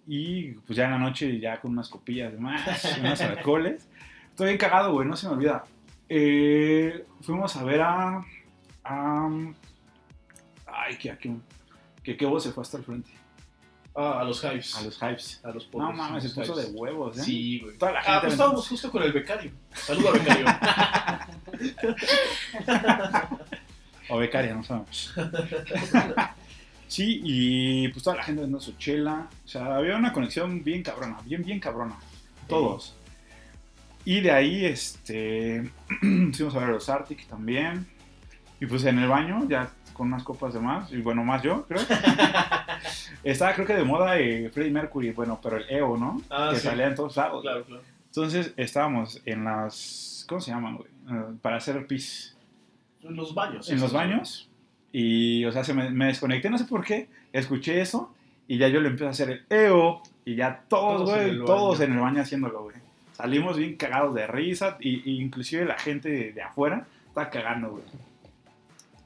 y 0.07 0.51
pues 0.53 0.75
ya 0.75 0.85
en 0.85 0.91
la 0.91 0.97
noche 0.97 1.39
ya 1.39 1.61
con 1.61 1.71
unas 1.71 1.87
copillas 1.87 2.33
de 2.33 2.39
más, 2.39 2.97
unos 2.99 3.21
alcoholes. 3.21 3.87
Estoy 4.29 4.47
bien 4.47 4.57
cagado, 4.57 4.93
güey, 4.93 5.07
no 5.07 5.15
se 5.15 5.27
me 5.27 5.33
olvida. 5.33 5.63
Eh, 6.07 7.05
fuimos 7.21 7.55
a 7.55 7.63
ver 7.63 7.81
a, 7.81 8.25
Am, 8.83 9.53
ay, 10.65 10.97
que, 10.97 11.15
que, 11.17 11.35
que, 12.01 12.17
que 12.17 12.25
vos 12.25 12.41
se 12.41 12.51
fue 12.51 12.63
hasta 12.63 12.77
el 12.77 12.83
frente. 12.83 13.11
Ah, 13.95 14.19
a 14.19 14.23
los 14.23 14.43
Hives. 14.43 14.75
A 14.77 14.81
los 14.83 14.95
hypes. 14.97 15.41
A 15.43 15.51
los 15.51 15.65
No 15.65 15.71
pobres, 15.71 15.97
mames, 15.97 16.23
se 16.23 16.29
puso 16.29 16.55
de 16.55 16.63
Hives. 16.63 16.75
huevos, 16.75 17.17
¿eh? 17.17 17.23
Sí, 17.23 17.59
güey. 17.59 17.77
Toda 17.77 17.93
la 17.93 17.99
Ah, 18.05 18.19
pues 18.21 18.33
estábamos 18.33 18.67
justo 18.67 18.91
con 18.91 19.03
el 19.03 19.11
becario. 19.13 19.51
Saluda, 19.73 20.11
becario. 20.11 20.45
O 24.11 24.17
becaria, 24.17 24.55
no 24.55 24.63
sabemos. 24.63 25.13
sí, 26.87 27.21
y 27.23 27.87
pues 27.89 28.03
toda 28.03 28.15
la 28.17 28.23
gente 28.23 28.41
vendiendo 28.41 28.59
su 28.59 28.71
chela. 28.73 29.29
O 29.45 29.47
sea, 29.47 29.75
había 29.75 29.95
una 29.97 30.11
conexión 30.11 30.63
bien 30.63 30.81
cabrona, 30.81 31.17
bien, 31.25 31.43
bien 31.43 31.59
cabrona. 31.59 31.95
Todos. 32.47 32.95
Y 34.05 34.21
de 34.21 34.31
ahí, 34.31 34.65
este, 34.65 35.69
fuimos 36.33 36.55
a 36.55 36.59
ver 36.59 36.69
a 36.69 36.73
los 36.73 36.89
Arctic 36.89 37.27
también. 37.27 37.85
Y 38.59 38.65
pues 38.65 38.83
en 38.85 38.97
el 38.97 39.07
baño, 39.07 39.47
ya 39.47 39.71
con 39.99 40.07
unas 40.07 40.23
copas 40.23 40.53
de 40.53 40.61
más, 40.61 40.89
y 40.93 41.01
bueno, 41.01 41.25
más 41.25 41.43
yo, 41.43 41.65
creo. 41.67 41.81
Estaba 43.23 43.53
creo 43.53 43.67
que 43.67 43.73
de 43.73 43.83
moda 43.83 44.17
eh, 44.17 44.49
Freddie 44.49 44.71
Mercury, 44.71 45.11
bueno, 45.11 45.39
pero 45.43 45.57
el 45.57 45.65
EO, 45.69 45.97
¿no? 45.97 46.21
Ah, 46.29 46.51
que 46.53 46.59
sí. 46.59 46.67
salía 46.67 46.87
en 46.87 46.95
todos 46.95 47.17
lados. 47.17 47.41
claro, 47.41 47.65
claro. 47.65 47.81
Entonces 48.05 48.53
estábamos 48.55 49.21
en 49.25 49.43
las, 49.43 50.25
¿cómo 50.27 50.39
se 50.39 50.51
llaman, 50.51 50.77
güey? 50.77 50.87
Eh, 51.11 51.35
para 51.41 51.57
hacer 51.57 51.85
pis 51.85 52.35
En 53.03 53.13
los 53.17 53.35
baños. 53.35 53.69
en 53.69 53.79
los 53.81 53.91
baños 53.91 54.49
y, 54.93 55.43
o 55.45 55.51
sea, 55.51 55.63
se 55.65 55.73
me, 55.73 55.89
me 55.91 56.05
desconecté, 56.05 56.49
no 56.49 56.57
sé 56.57 56.63
por 56.63 56.83
qué, 56.85 57.09
escuché 57.33 57.81
eso 57.81 58.15
y 58.47 58.57
ya 58.57 58.69
yo 58.69 58.79
le 58.79 58.87
empecé 58.87 59.05
a 59.07 59.09
hacer 59.09 59.29
el 59.29 59.45
EO 59.49 60.01
y 60.23 60.35
ya 60.35 60.63
todos, 60.69 61.01
Todos 61.03 61.09
en 61.09 61.15
güey, 61.17 61.29
el 61.29 61.45
todos 61.45 61.77
baño. 61.79 61.91
en 61.91 61.97
el 61.97 62.03
baño 62.03 62.21
haciéndolo, 62.21 62.63
güey. 62.63 62.77
Salimos 63.11 63.57
bien 63.57 63.75
cagados 63.75 64.15
de 64.15 64.25
risa 64.27 64.77
y, 64.79 65.07
y 65.11 65.21
inclusive 65.21 65.65
la 65.65 65.77
gente 65.77 66.07
de, 66.09 66.31
de 66.31 66.41
afuera 66.41 66.87
está 67.09 67.29
cagando, 67.29 67.71
güey. 67.71 67.83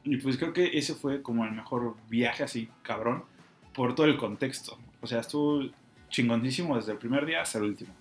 Y 0.03 0.17
pues 0.17 0.37
creo 0.37 0.53
que 0.53 0.77
ese 0.77 0.95
fue 0.95 1.21
como 1.21 1.45
el 1.45 1.51
mejor 1.51 1.95
viaje 2.09 2.43
así, 2.43 2.69
cabrón, 2.81 3.23
por 3.73 3.95
todo 3.95 4.05
el 4.07 4.17
contexto. 4.17 4.77
O 5.01 5.07
sea, 5.07 5.21
estuvo 5.21 5.63
chingoncísimo 6.09 6.75
desde 6.75 6.91
el 6.91 6.97
primer 6.97 7.25
día 7.25 7.41
hasta 7.41 7.57
el 7.59 7.65
último. 7.65 7.93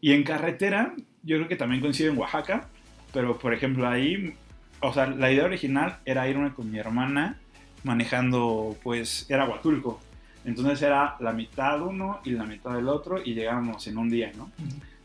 Y 0.00 0.12
en 0.12 0.24
carretera, 0.24 0.94
yo 1.22 1.36
creo 1.36 1.48
que 1.48 1.56
también 1.56 1.80
coincido 1.80 2.12
en 2.12 2.18
Oaxaca, 2.18 2.68
pero 3.12 3.38
por 3.38 3.52
ejemplo 3.52 3.88
ahí, 3.88 4.34
o 4.80 4.92
sea, 4.92 5.06
la 5.06 5.30
idea 5.30 5.44
original 5.44 5.98
era 6.04 6.28
irme 6.28 6.52
con 6.52 6.70
mi 6.70 6.78
hermana 6.78 7.38
manejando, 7.84 8.76
pues, 8.82 9.26
era 9.30 9.48
Huatulco. 9.48 10.00
Entonces 10.44 10.80
era 10.82 11.16
la 11.20 11.32
mitad 11.32 11.80
uno 11.82 12.20
y 12.24 12.30
la 12.30 12.44
mitad 12.44 12.74
del 12.74 12.88
otro 12.88 13.20
y 13.22 13.34
llegábamos 13.34 13.86
en 13.86 13.98
un 13.98 14.08
día, 14.08 14.32
¿no? 14.36 14.50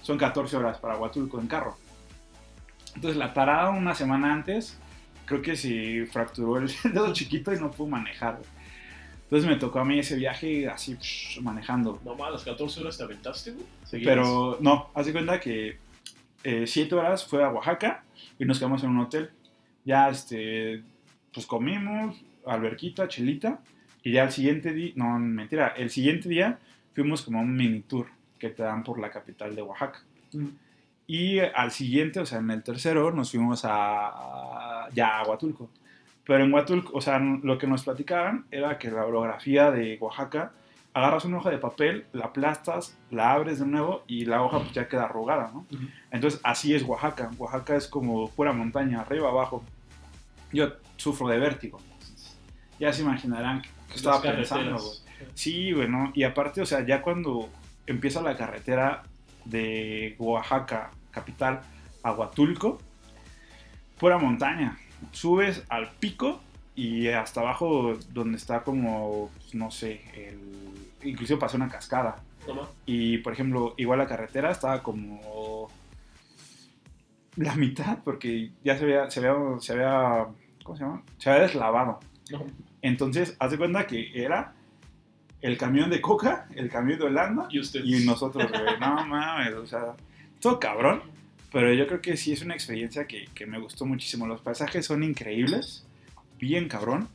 Son 0.01 0.17
14 0.17 0.55
horas 0.55 0.77
para 0.77 0.97
Huatulco 0.97 1.39
en 1.39 1.47
carro. 1.47 1.77
Entonces 2.95 3.17
la 3.17 3.33
parada 3.33 3.71
una 3.71 3.93
semana 3.93 4.33
antes, 4.33 4.79
creo 5.25 5.41
que 5.41 5.55
se 5.55 6.07
fracturó 6.11 6.57
el 6.57 6.71
dedo 6.83 7.11
chiquito 7.13 7.53
y 7.53 7.59
no 7.59 7.71
pudo 7.71 7.87
manejar. 7.87 8.39
Entonces 9.23 9.49
me 9.49 9.55
tocó 9.55 9.79
a 9.79 9.85
mí 9.85 9.99
ese 9.99 10.15
viaje 10.15 10.67
así 10.67 10.95
psh, 10.95 11.41
manejando. 11.41 11.99
No 12.05 12.15
mames, 12.15 12.33
las 12.33 12.43
14 12.43 12.81
horas 12.81 12.97
te 12.97 13.03
aventaste, 13.03 13.51
güey. 13.51 14.03
Pero 14.03 14.57
no, 14.61 14.91
haz 14.93 15.07
de 15.07 15.11
cuenta 15.11 15.39
que 15.39 15.77
7 16.43 16.93
horas 16.93 17.25
fue 17.25 17.43
a 17.43 17.49
Oaxaca 17.49 18.03
y 18.37 18.45
nos 18.45 18.59
quedamos 18.59 18.83
en 18.83 18.91
un 18.91 18.99
hotel. 18.99 19.31
Ya, 19.83 20.09
este, 20.09 20.83
pues 21.33 21.45
comimos, 21.45 22.21
alberquita, 22.45 23.07
chelita. 23.07 23.61
Y 24.03 24.11
ya 24.11 24.23
el 24.23 24.31
siguiente 24.31 24.73
día, 24.73 24.93
no, 24.95 25.17
mentira, 25.17 25.69
el 25.69 25.89
siguiente 25.89 26.29
día 26.29 26.59
fuimos 26.93 27.23
como 27.23 27.39
a 27.39 27.41
un 27.41 27.55
mini 27.55 27.81
tour 27.81 28.07
que 28.37 28.49
te 28.49 28.61
dan 28.61 28.83
por 28.83 28.99
la 28.99 29.09
capital 29.09 29.55
de 29.55 29.63
Oaxaca. 29.63 30.03
Mm. 30.33 30.45
Y 31.07 31.39
al 31.39 31.71
siguiente, 31.71 32.19
o 32.19 32.25
sea, 32.25 32.39
en 32.39 32.49
el 32.49 32.63
tercero, 32.63 33.11
nos 33.11 33.31
fuimos 33.31 33.61
a, 33.63 34.89
ya 34.93 35.19
a 35.19 35.23
Huatulco. 35.23 35.69
Pero 36.25 36.43
en 36.43 36.51
Huatulco, 36.51 36.97
o 36.97 37.01
sea, 37.01 37.19
lo 37.19 37.57
que 37.57 37.67
nos 37.67 37.83
platicaban 37.83 38.45
era 38.49 38.79
que 38.79 38.89
la 38.89 39.05
orografía 39.05 39.69
de 39.69 39.97
Oaxaca, 39.99 40.53
agarras 40.95 41.25
una 41.25 41.37
hoja 41.37 41.51
de 41.51 41.57
papel, 41.57 42.05
la 42.13 42.25
aplastas, 42.25 42.97
la 43.11 43.33
abres 43.33 43.59
de 43.59 43.65
nuevo 43.67 44.03
y 44.07 44.25
la 44.25 44.41
hoja 44.41 44.59
pues 44.59 44.71
ya 44.71 44.87
queda 44.87 45.03
arrugada, 45.03 45.51
¿no? 45.53 45.65
Ujú. 45.71 45.87
Entonces 46.09 46.39
así 46.41 46.73
es 46.73 46.83
Oaxaca. 46.83 47.29
Oaxaca 47.37 47.75
es 47.75 47.87
como 47.87 48.29
pura 48.31 48.53
montaña, 48.53 49.01
arriba, 49.01 49.29
abajo. 49.29 49.63
Yo 50.51 50.71
sufro 50.95 51.27
de 51.27 51.37
vértigo. 51.37 51.79
Ya 52.79 52.91
se 52.93 53.03
imaginarán 53.03 53.61
que 53.61 53.95
estaba 53.95 54.21
pensando. 54.21 54.79
Sí, 55.33 55.73
bueno, 55.73 56.11
y 56.15 56.23
aparte, 56.23 56.61
o 56.61 56.65
sea, 56.65 56.85
ya 56.85 57.01
cuando 57.01 57.49
empieza 57.85 58.21
la 58.21 58.35
carretera 58.35 59.03
de 59.45 60.15
Oaxaca, 60.19 60.91
capital, 61.11 61.61
a 62.03 62.11
Huatulco, 62.11 62.79
pura 63.99 64.17
montaña. 64.17 64.77
Subes 65.11 65.63
al 65.69 65.91
pico 65.91 66.41
y 66.75 67.07
hasta 67.07 67.41
abajo 67.41 67.93
donde 68.11 68.37
está 68.37 68.63
como, 68.63 69.29
pues, 69.35 69.55
no 69.55 69.71
sé, 69.71 70.01
el... 70.13 71.07
inclusive 71.07 71.39
pasó 71.39 71.57
una 71.57 71.69
cascada. 71.69 72.21
Y, 72.85 73.17
por 73.19 73.33
ejemplo, 73.33 73.73
igual 73.77 73.99
la 73.99 74.07
carretera 74.07 74.51
estaba 74.51 74.83
como 74.83 75.69
la 77.37 77.55
mitad, 77.55 77.99
porque 78.03 78.51
ya 78.63 78.77
se 78.77 78.83
había, 78.83 79.09
se 79.09 79.19
había, 79.19 79.59
se 79.59 79.73
había, 79.73 80.27
¿cómo 80.63 80.77
se 80.77 80.83
llama? 80.83 81.03
Se 81.17 81.29
había 81.29 81.43
deslavado. 81.43 81.99
No. 82.31 82.45
Entonces, 82.81 83.35
haz 83.39 83.51
de 83.51 83.57
cuenta 83.57 83.87
que 83.87 84.11
era 84.13 84.53
el 85.45 85.59
camión 85.59 85.91
de 85.91 86.01
Coca, 86.01 86.47
el 86.55 86.69
camión 86.69 86.97
de 86.97 87.05
Holanda 87.05 87.47
Y 87.51 88.03
nosotros, 88.03 88.49
güey. 88.49 88.79
No 88.79 89.05
mames, 89.05 89.53
o 89.53 89.67
sea, 89.67 89.93
todo 90.39 90.59
cabrón. 90.59 91.03
Pero 91.51 91.71
yo 91.71 91.85
creo 91.85 92.01
que 92.01 92.17
sí 92.17 92.33
es 92.33 92.41
una 92.41 92.55
experiencia 92.55 93.05
que, 93.05 93.29
que 93.35 93.45
me 93.45 93.59
gustó 93.59 93.85
muchísimo. 93.85 94.25
Los 94.25 94.41
paisajes 94.41 94.87
son 94.87 95.03
increíbles, 95.03 95.85
bien 96.39 96.67
cabrón. 96.67 97.07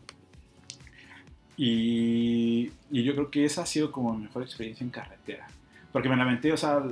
Y, 1.57 2.71
y 2.93 3.03
yo 3.03 3.15
creo 3.15 3.31
que 3.33 3.45
esa 3.45 3.63
ha 3.63 3.67
sido 3.67 3.91
como 3.91 4.15
mi 4.15 4.23
mejor 4.23 4.45
experiencia 4.45 4.85
en 4.85 4.91
carretera. 4.91 5.49
Porque 5.93 6.09
me 6.09 6.17
lamenté, 6.17 6.53
o 6.53 6.57
sea, 6.57 6.85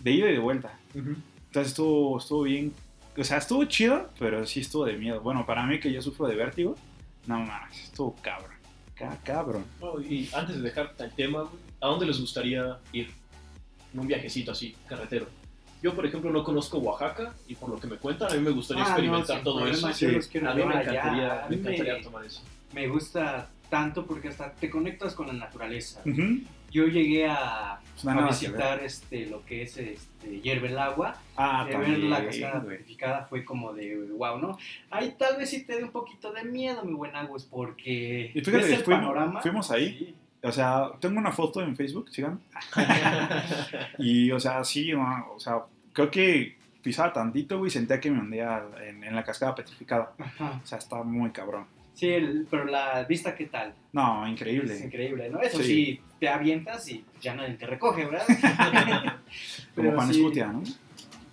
de 0.00 0.10
ida 0.10 0.28
y 0.28 0.32
de 0.32 0.40
vuelta. 0.40 0.76
Entonces 0.92 1.68
estuvo, 1.68 2.18
estuvo 2.18 2.42
bien, 2.42 2.74
o 3.16 3.22
sea, 3.22 3.38
estuvo 3.38 3.64
chido, 3.66 4.10
pero 4.18 4.44
sí 4.44 4.60
estuvo 4.60 4.84
de 4.84 4.96
miedo. 4.96 5.20
Bueno, 5.20 5.46
para 5.46 5.64
mí 5.66 5.78
que 5.78 5.92
yo 5.92 6.02
sufro 6.02 6.26
de 6.26 6.34
vértigo, 6.34 6.74
no 7.28 7.38
mames, 7.38 7.84
estuvo 7.84 8.16
cabrón. 8.16 8.59
Ca- 9.00 9.18
Cabrón. 9.24 9.64
Y 10.08 10.28
antes 10.34 10.56
de 10.56 10.62
dejar 10.62 10.94
el 10.98 11.10
tema, 11.12 11.44
¿a 11.80 11.86
dónde 11.88 12.06
les 12.06 12.20
gustaría 12.20 12.78
ir? 12.92 13.10
En 13.92 13.98
un 14.00 14.06
viajecito 14.06 14.52
así, 14.52 14.76
carretero. 14.86 15.26
Yo, 15.82 15.94
por 15.94 16.04
ejemplo, 16.06 16.30
no 16.30 16.44
conozco 16.44 16.78
Oaxaca 16.78 17.32
y 17.48 17.54
por 17.56 17.70
lo 17.70 17.80
que 17.80 17.86
me 17.88 17.96
cuentan, 17.96 18.30
a 18.30 18.34
mí 18.34 18.40
me 18.40 18.50
gustaría 18.50 18.84
Ah, 18.84 18.86
experimentar 18.88 19.42
todo 19.42 19.56
problema, 19.60 19.90
eso. 19.90 20.06
A 20.06 20.54
mí 20.54 20.62
me 20.64 20.74
encantaría, 20.74 21.44
A 21.44 21.48
me 21.48 21.56
encantaría 21.56 21.94
me- 21.94 22.02
tomar 22.02 22.24
eso. 22.24 22.42
me 22.74 22.86
gusta 22.86 23.48
tanto 23.70 24.04
porque 24.06 24.28
hasta 24.28 24.52
te 24.52 24.68
conectas 24.70 25.14
con 25.14 25.26
la 25.28 25.32
naturaleza. 25.32 26.02
Yo 26.70 26.86
llegué 26.86 27.26
a, 27.26 27.80
visitar 28.28 28.80
este, 28.82 29.26
lo 29.26 29.44
que 29.44 29.62
es 29.62 29.76
este, 29.76 30.40
Hierve 30.40 30.68
el 30.68 30.78
Agua. 30.78 31.16
Ah, 31.36 31.66
de 31.68 31.76
ver 31.76 31.98
la 31.98 32.24
cascada 32.24 32.60
güey. 32.60 32.76
purificada 32.76 33.26
fue 33.26 33.44
como 33.44 33.72
de 33.72 33.96
wow, 34.16 34.38
¿no? 34.38 34.58
Ahí 34.90 35.14
tal 35.18 35.36
vez 35.36 35.50
sí 35.50 35.64
te 35.64 35.76
dé 35.76 35.84
un 35.84 35.90
poquito 35.90 36.32
de 36.32 36.44
miedo, 36.44 36.84
mi 36.84 36.94
buen 36.94 37.14
Agus, 37.16 37.44
porque 37.44 38.30
Y 38.34 38.40
fíjate, 38.40 38.74
el 38.74 38.84
fuimos- 38.84 39.00
panorama. 39.00 39.40
fuimos 39.42 39.70
ahí. 39.70 39.98
Sí. 39.98 40.14
O 40.42 40.52
sea, 40.52 40.90
tengo 41.00 41.18
una 41.18 41.32
foto 41.32 41.60
en 41.60 41.76
Facebook, 41.76 42.08
sigan. 42.10 42.40
Y, 43.98 44.30
o 44.30 44.40
sea, 44.40 44.64
sí, 44.64 44.92
o 44.94 45.38
sea, 45.38 45.62
creo 45.92 46.10
que 46.10 46.56
pisaba 46.82 47.12
tantito, 47.12 47.58
güey, 47.58 47.68
y 47.68 47.72
sentía 47.72 48.00
que 48.00 48.10
me 48.10 48.20
hundía 48.20 48.62
en, 48.86 49.04
en 49.04 49.14
la 49.14 49.22
cascada 49.22 49.54
petrificada. 49.54 50.12
Ajá. 50.18 50.60
O 50.62 50.66
sea, 50.66 50.78
está 50.78 51.02
muy 51.02 51.30
cabrón. 51.30 51.66
Sí, 52.00 52.08
el- 52.08 52.46
pero 52.50 52.64
la 52.64 53.04
vista, 53.04 53.34
¿qué 53.34 53.44
tal? 53.44 53.74
No, 53.92 54.24
Es 54.24 54.32
increíble. 54.32 54.78
increíble, 54.78 55.28
¿no? 55.28 55.38
Eso 55.42 55.58
Sí. 55.58 55.64
sí, 55.64 56.00
te 56.18 56.30
avientas 56.30 56.88
y 56.88 57.04
ya 57.20 57.34
nadie 57.34 57.54
te 57.54 57.66
recoge, 57.66 58.06
¿verdad? 58.06 58.24
Como 59.74 59.90
Pero 59.90 59.92
Juan 59.96 60.08
sí, 60.12 60.18
Escutia, 60.20 60.46
¿no? 60.46 60.62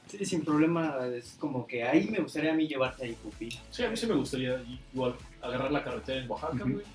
Sí, 0.08 0.25
sin 0.25 0.43
problema, 0.43 0.97
es 1.15 1.38
como 1.39 1.65
que 1.65 1.84
ahí 1.86 2.10
me 2.10 2.19
gustaría 2.19 2.51
a 2.51 2.56
mí 2.56 2.67
llevarte 2.67 3.06
ahí, 3.06 3.13
Pupi. 3.13 3.49
Sí, 3.71 3.84
a 3.86 3.89
mí 3.89 3.95
sí 3.95 4.08
me 4.08 4.15
gustaría 4.15 4.62
igual 4.93 5.15
agarrar 5.41 5.71
la 5.71 5.84
carretera 5.84 6.21
en 6.21 6.30
Oaxaca, 6.30 6.63
güey. 6.65 6.86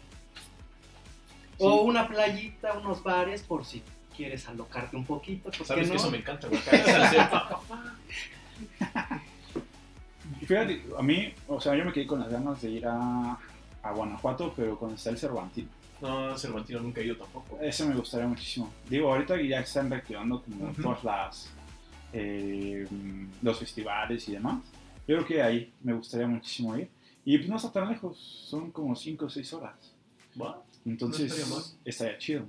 O 1.58 1.82
una 1.82 2.06
playita, 2.08 2.74
unos 2.74 3.02
bares, 3.02 3.42
por 3.42 3.64
si 3.64 3.82
quieres 4.14 4.46
alocarte 4.48 4.96
un 4.96 5.06
poquito, 5.06 5.44
¿por 5.44 5.52
qué 5.58 5.64
Sabes 5.64 5.86
no? 5.88 5.92
que 5.94 5.98
eso 5.98 6.10
me 6.10 6.18
encanta, 6.18 6.48
pa. 6.50 7.60
Fíjate, 10.46 10.82
a 10.98 11.02
mí, 11.02 11.32
o 11.48 11.60
sea, 11.60 11.74
yo 11.76 11.84
me 11.84 11.92
quedé 11.92 12.06
con 12.06 12.20
las 12.20 12.30
ganas 12.30 12.60
de 12.62 12.70
ir 12.70 12.86
a, 12.86 13.38
a 13.82 13.92
Guanajuato, 13.92 14.52
pero 14.56 14.78
con 14.78 14.94
está 14.94 15.10
el 15.10 15.18
Cervantino. 15.18 15.68
No, 16.00 16.36
Cervantino 16.36 16.80
nunca 16.80 17.00
he 17.00 17.04
ido 17.06 17.16
tampoco. 17.16 17.58
Ese 17.60 17.84
me 17.86 17.94
gustaría 17.94 18.26
muchísimo. 18.26 18.72
Digo, 18.88 19.12
ahorita 19.12 19.36
que 19.36 19.48
ya 19.48 19.60
están 19.60 19.90
reactivando 19.90 20.42
como 20.42 20.70
Ujú. 20.70 20.82
todas 20.82 21.04
las 21.04 21.50
eh, 22.12 22.86
los 23.40 23.58
festivales 23.58 24.28
y 24.28 24.32
demás. 24.32 24.62
Yo 25.06 25.16
creo 25.16 25.26
que 25.26 25.42
ahí 25.42 25.72
me 25.82 25.92
gustaría 25.94 26.26
muchísimo 26.26 26.76
ir. 26.76 26.88
Y 27.24 27.38
pues 27.38 27.48
no 27.48 27.56
está 27.56 27.70
tan 27.72 27.88
lejos, 27.88 28.18
son 28.18 28.70
como 28.72 28.94
5 28.96 29.26
o 29.26 29.30
6 29.30 29.52
horas. 29.54 29.74
Va. 30.40 30.62
Entonces, 30.84 31.28
No 31.48 31.56
estaría 31.58 31.78
estaría 31.84 32.18
chido. 32.18 32.44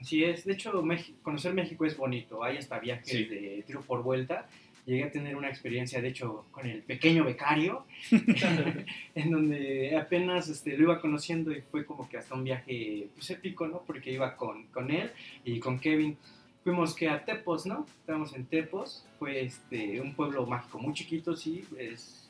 Así 0.00 0.22
es, 0.24 0.44
de 0.44 0.52
hecho, 0.52 0.82
Mex- 0.82 1.12
conocer 1.22 1.54
México 1.54 1.86
es 1.86 1.96
bonito, 1.96 2.42
hay 2.44 2.58
hasta 2.58 2.78
viajes 2.78 3.08
Sí. 3.08 3.24
de 3.24 3.64
tiro 3.66 3.80
por 3.80 4.02
vuelta 4.02 4.46
llegué 4.86 5.04
a 5.04 5.10
tener 5.10 5.36
una 5.36 5.48
experiencia, 5.48 6.00
de 6.00 6.08
hecho, 6.08 6.46
con 6.50 6.66
el 6.66 6.82
pequeño 6.82 7.24
becario, 7.24 7.86
en 9.14 9.30
donde 9.30 9.96
apenas 9.96 10.48
este, 10.48 10.76
lo 10.76 10.84
iba 10.84 11.00
conociendo 11.00 11.52
y 11.52 11.60
fue 11.60 11.84
como 11.84 12.08
que 12.08 12.18
hasta 12.18 12.34
un 12.34 12.44
viaje 12.44 13.08
pues, 13.14 13.30
épico, 13.30 13.66
¿no? 13.66 13.82
Porque 13.86 14.12
iba 14.12 14.36
con, 14.36 14.66
con 14.66 14.90
él 14.90 15.10
y 15.44 15.58
con 15.58 15.78
Kevin. 15.78 16.16
Fuimos 16.62 16.94
que 16.94 17.08
a 17.08 17.24
Tepos, 17.24 17.66
¿no? 17.66 17.86
Estábamos 18.00 18.34
en 18.34 18.46
Tepos, 18.46 19.06
fue 19.18 19.42
este, 19.42 20.00
un 20.00 20.14
pueblo 20.14 20.46
mágico 20.46 20.78
muy 20.78 20.94
chiquito, 20.94 21.36
sí, 21.36 21.64
es 21.78 22.28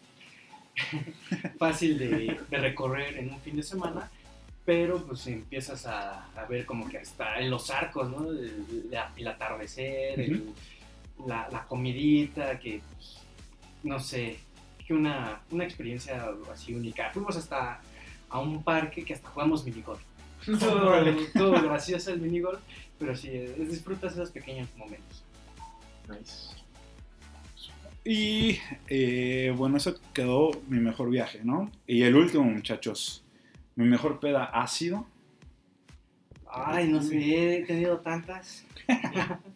fácil 1.58 1.98
de, 1.98 2.36
de 2.50 2.58
recorrer 2.58 3.16
en 3.18 3.32
un 3.32 3.40
fin 3.40 3.56
de 3.56 3.62
semana 3.62 4.10
pero 4.64 5.04
pues 5.04 5.26
empiezas 5.26 5.86
a, 5.86 6.26
a, 6.34 6.46
ver 6.46 6.64
como 6.64 6.88
que 6.88 6.96
está 6.96 7.38
en 7.38 7.50
los 7.50 7.70
arcos, 7.70 8.08
¿no? 8.10 8.30
El, 8.30 8.88
la, 8.90 9.12
el 9.14 9.28
atardecer, 9.28 10.18
el, 10.18 10.54
la, 11.26 11.48
la, 11.50 11.64
comidita, 11.66 12.58
que 12.58 12.80
pues, 12.92 13.18
no 13.82 13.98
sé, 14.00 14.38
que 14.86 14.94
una, 14.94 15.40
una 15.50 15.64
experiencia 15.64 16.28
así 16.52 16.74
única. 16.74 17.10
Fuimos 17.12 17.36
hasta 17.36 17.80
a 18.28 18.38
un 18.38 18.62
parque 18.62 19.04
que 19.04 19.14
hasta 19.14 19.28
jugamos 19.28 19.64
minigolf. 19.64 20.00
todo, 20.60 20.92
todo 21.32 21.62
gracioso 21.62 22.12
el 22.12 22.20
minigolf, 22.20 22.60
pero 22.98 23.16
sí, 23.16 23.30
disfrutas 23.30 24.12
esos 24.12 24.30
pequeños 24.30 24.68
momentos. 24.76 25.24
Nice. 26.08 26.54
Y 28.04 28.58
eh, 28.88 29.54
bueno, 29.56 29.78
eso 29.78 29.94
quedó 30.12 30.50
mi 30.68 30.78
mejor 30.78 31.08
viaje, 31.08 31.40
¿no? 31.42 31.70
Y 31.86 32.02
el 32.02 32.14
último, 32.14 32.44
muchachos. 32.44 33.24
Mi 33.76 33.86
mejor 33.86 34.20
peda 34.20 34.44
ha 34.44 34.66
sido. 34.66 35.06
Ay, 36.46 36.88
no 36.88 37.02
sé, 37.02 37.60
he 37.60 37.64
tenido 37.64 37.98
tantas. 38.00 38.64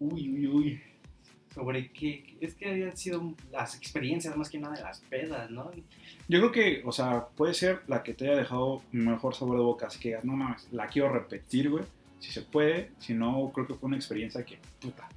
uy, 0.00 0.30
uy, 0.30 0.46
uy. 0.48 0.82
Sobre 1.54 1.90
qué. 1.90 2.36
Es 2.40 2.54
que 2.54 2.68
habían 2.68 2.96
sido 2.96 3.34
las 3.50 3.76
experiencias 3.76 4.36
más 4.36 4.48
que 4.48 4.58
nada 4.58 4.74
de 4.74 4.82
las 4.82 5.00
pedas, 5.00 5.50
¿no? 5.50 5.70
Yo 6.28 6.38
creo 6.38 6.52
que, 6.52 6.82
o 6.84 6.92
sea, 6.92 7.26
puede 7.36 7.54
ser 7.54 7.82
la 7.88 8.02
que 8.02 8.14
te 8.14 8.28
haya 8.28 8.38
dejado 8.38 8.82
mejor 8.92 9.34
sabor 9.34 9.56
de 9.56 9.62
boca. 9.62 9.86
Así 9.86 9.98
que, 9.98 10.16
no 10.22 10.34
mames, 10.34 10.68
la 10.72 10.86
quiero 10.86 11.12
repetir, 11.12 11.70
güey. 11.70 11.84
Si 12.20 12.30
se 12.30 12.42
puede. 12.42 12.92
Si 12.98 13.14
no, 13.14 13.50
creo 13.52 13.66
que 13.66 13.74
fue 13.74 13.88
una 13.88 13.96
experiencia 13.96 14.44
que, 14.44 14.58
puta. 14.80 15.08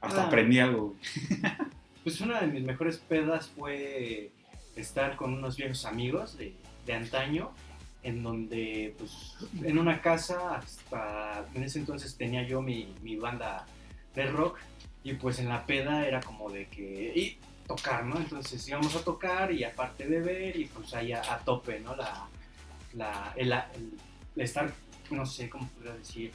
Hasta 0.00 0.24
ah. 0.24 0.26
aprendí 0.26 0.58
algo, 0.58 0.94
güey. 0.94 1.00
Pues 2.02 2.18
una 2.22 2.40
de 2.40 2.46
mis 2.46 2.62
mejores 2.62 2.96
pedas 2.96 3.48
fue 3.48 4.30
estar 4.74 5.16
con 5.16 5.34
unos 5.34 5.58
viejos 5.58 5.84
amigos 5.84 6.38
de, 6.38 6.54
de 6.86 6.94
antaño, 6.94 7.50
en 8.02 8.22
donde, 8.22 8.94
pues, 8.98 9.36
en 9.62 9.78
una 9.78 10.00
casa, 10.00 10.56
hasta 10.56 11.46
en 11.54 11.64
ese 11.64 11.78
entonces 11.78 12.16
tenía 12.16 12.46
yo 12.46 12.62
mi, 12.62 12.94
mi 13.02 13.16
banda 13.16 13.66
de 14.14 14.26
rock, 14.26 14.58
y 15.02 15.14
pues 15.14 15.38
en 15.38 15.48
la 15.48 15.64
peda 15.64 16.06
era 16.06 16.20
como 16.20 16.50
de 16.50 16.66
que, 16.68 17.12
y 17.14 17.38
tocar, 17.66 18.04
¿no? 18.04 18.16
Entonces 18.16 18.66
íbamos 18.68 18.94
a 18.96 19.04
tocar 19.04 19.52
y 19.52 19.64
aparte 19.64 20.06
de 20.06 20.20
ver, 20.20 20.56
y 20.56 20.64
pues 20.66 20.92
ahí 20.94 21.12
a, 21.12 21.20
a 21.20 21.38
tope, 21.38 21.80
¿no? 21.80 21.94
La, 21.96 22.28
la, 22.94 23.32
el, 23.36 23.52
el, 23.52 24.42
estar, 24.42 24.72
no 25.10 25.24
sé 25.24 25.48
cómo 25.48 25.68
podría 25.68 25.94
decir, 25.94 26.32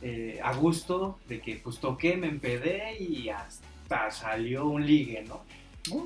eh, 0.00 0.38
a 0.42 0.54
gusto 0.54 1.18
de 1.26 1.40
que 1.40 1.56
pues 1.56 1.78
toqué, 1.78 2.16
me 2.16 2.28
empedé 2.28 2.96
y 3.02 3.28
hasta 3.28 4.10
salió 4.10 4.66
un 4.66 4.86
ligue, 4.86 5.24
¿no? 5.26 5.44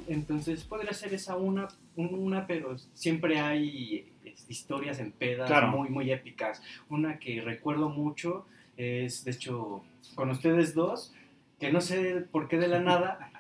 Entonces 0.08 0.64
podría 0.64 0.92
ser 0.92 1.12
esa 1.12 1.36
una, 1.36 1.68
una 1.96 2.46
pero 2.46 2.76
siempre 2.94 3.40
hay 3.40 4.10
este, 4.24 4.52
historias 4.52 4.98
en 4.98 5.12
pedas 5.12 5.48
Claro. 5.48 5.68
muy, 5.68 5.88
muy 5.88 6.10
épicas. 6.12 6.62
Una 6.88 7.18
que 7.18 7.40
recuerdo 7.40 7.88
mucho 7.88 8.46
es, 8.76 9.24
de 9.24 9.30
hecho, 9.32 9.84
con 10.14 10.30
ustedes 10.30 10.74
dos, 10.74 11.12
que 11.60 11.70
no 11.72 11.80
sé 11.80 12.24
por 12.32 12.48
qué 12.48 12.58
de 12.58 12.68
la 12.68 12.80
nada 12.80 13.30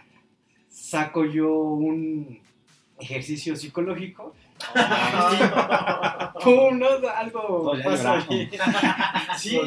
saco 0.68 1.24
yo 1.24 1.52
un 1.54 2.40
ejercicio 2.98 3.56
psicológico. 3.56 4.34
¡Pum! 6.44 6.78
¿no? 6.78 6.86
Algo 7.14 7.72
ahí. 7.74 8.50
Sí, 9.38 9.58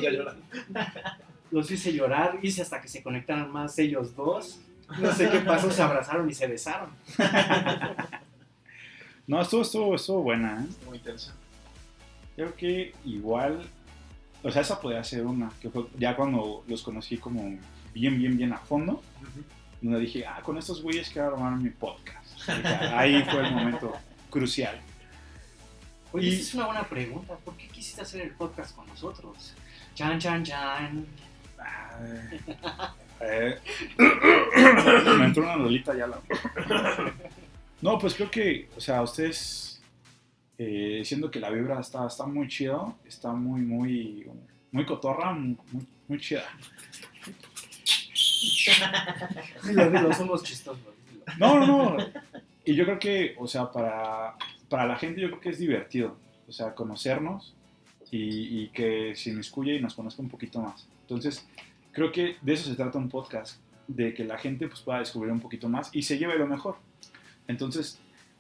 los 1.51 1.71
hice 1.71 1.93
llorar, 1.93 2.39
hice 2.41 2.61
hasta 2.61 2.81
que 2.81 2.87
se 2.87 3.01
conectaran 3.03 3.51
más 3.51 3.77
ellos 3.79 4.15
dos. 4.15 4.61
No 4.99 5.11
sé 5.11 5.29
qué 5.29 5.39
pasó, 5.39 5.71
se 5.71 5.81
abrazaron 5.81 6.29
y 6.29 6.33
se 6.33 6.47
besaron. 6.47 6.89
No, 9.27 9.41
estuvo, 9.41 9.61
estuvo, 9.63 9.95
estuvo 9.95 10.21
buena, 10.21 10.61
¿eh? 10.63 10.67
Muy 10.85 10.97
intensa. 10.97 11.33
Creo 12.35 12.53
que 12.55 12.93
igual, 13.05 13.61
o 14.43 14.51
sea, 14.51 14.61
esa 14.61 14.79
podría 14.79 15.03
ser 15.03 15.25
una, 15.25 15.49
que 15.61 15.69
fue 15.69 15.85
ya 15.97 16.15
cuando 16.15 16.63
los 16.67 16.83
conocí 16.83 17.17
como 17.17 17.41
bien, 17.93 18.17
bien, 18.19 18.38
bien 18.38 18.53
a 18.53 18.57
fondo, 18.59 19.01
donde 19.81 19.99
dije, 19.99 20.25
ah, 20.27 20.41
con 20.43 20.57
estos 20.57 20.81
güeyes 20.81 21.09
quiero 21.09 21.29
armar 21.33 21.55
mi 21.57 21.69
podcast. 21.69 22.49
Ahí 22.93 23.23
fue 23.23 23.47
el 23.47 23.51
momento 23.53 23.93
crucial. 24.29 24.79
Oye, 26.11 26.27
Y- 26.27 26.33
esa 26.33 26.41
es 26.41 26.53
una 26.55 26.65
buena 26.67 26.83
pregunta. 26.83 27.35
¿Por 27.38 27.55
qué 27.57 27.67
quisiste 27.69 28.01
hacer 28.01 28.21
el 28.21 28.31
podcast 28.31 28.75
con 28.75 28.85
nosotros? 28.88 29.53
Chan, 29.95 30.19
chan, 30.19 30.43
chan. 30.43 31.05
Ay, 31.57 32.39
eh, 33.21 33.59
me 35.17 35.25
entró 35.25 35.43
una 35.43 35.55
lolita 35.55 35.95
ya 35.95 36.05
la... 36.07 36.19
No, 37.81 37.97
pues 37.99 38.15
creo 38.15 38.31
que, 38.31 38.69
o 38.75 38.79
sea, 38.79 39.01
ustedes, 39.01 39.81
eh, 40.57 41.01
siendo 41.03 41.29
que 41.29 41.39
la 41.39 41.49
vibra 41.49 41.79
está, 41.79 42.07
está 42.07 42.25
muy 42.25 42.47
chido, 42.47 42.95
está 43.05 43.31
muy, 43.33 43.61
muy, 43.61 44.25
muy 44.71 44.85
cotorra, 44.85 45.33
muy, 45.33 45.57
muy 46.07 46.19
chida. 46.19 46.43
Dilo, 49.65 49.89
dilo, 49.89 50.13
somos 50.13 50.43
chistosos. 50.43 50.79
dilo. 51.11 51.23
No, 51.38 51.59
no, 51.59 51.97
no. 51.97 52.05
Y 52.63 52.75
yo 52.75 52.85
creo 52.85 52.99
que, 52.99 53.35
o 53.38 53.47
sea, 53.47 53.71
para, 53.71 54.35
para 54.69 54.85
la 54.85 54.95
gente 54.95 55.21
yo 55.21 55.27
creo 55.27 55.39
que 55.39 55.49
es 55.49 55.59
divertido, 55.59 56.17
o 56.47 56.51
sea, 56.51 56.73
conocernos 56.73 57.55
y, 58.11 58.63
y 58.63 58.67
que 58.69 59.15
se 59.15 59.29
inmiscuye 59.31 59.75
y 59.75 59.81
nos 59.81 59.93
conozca 59.93 60.21
un 60.21 60.29
poquito 60.29 60.59
más. 60.59 60.88
Entonces, 61.01 61.45
creo 61.91 62.11
que 62.11 62.38
de 62.41 62.53
eso 62.53 62.69
se 62.69 62.75
trata 62.75 62.97
un 62.97 63.09
podcast, 63.09 63.59
de 63.88 64.13
que 64.13 64.23
la 64.23 64.38
gente 64.38 64.67
pues, 64.67 64.81
pueda 64.81 64.99
descubrir 64.99 65.31
un 65.31 65.39
poquito 65.39 65.69
más 65.69 65.89
y 65.93 66.01
se 66.03 66.17
lleve 66.17 66.38
lo 66.38 66.47
mejor. 66.47 66.77
Entonces, 67.47 67.99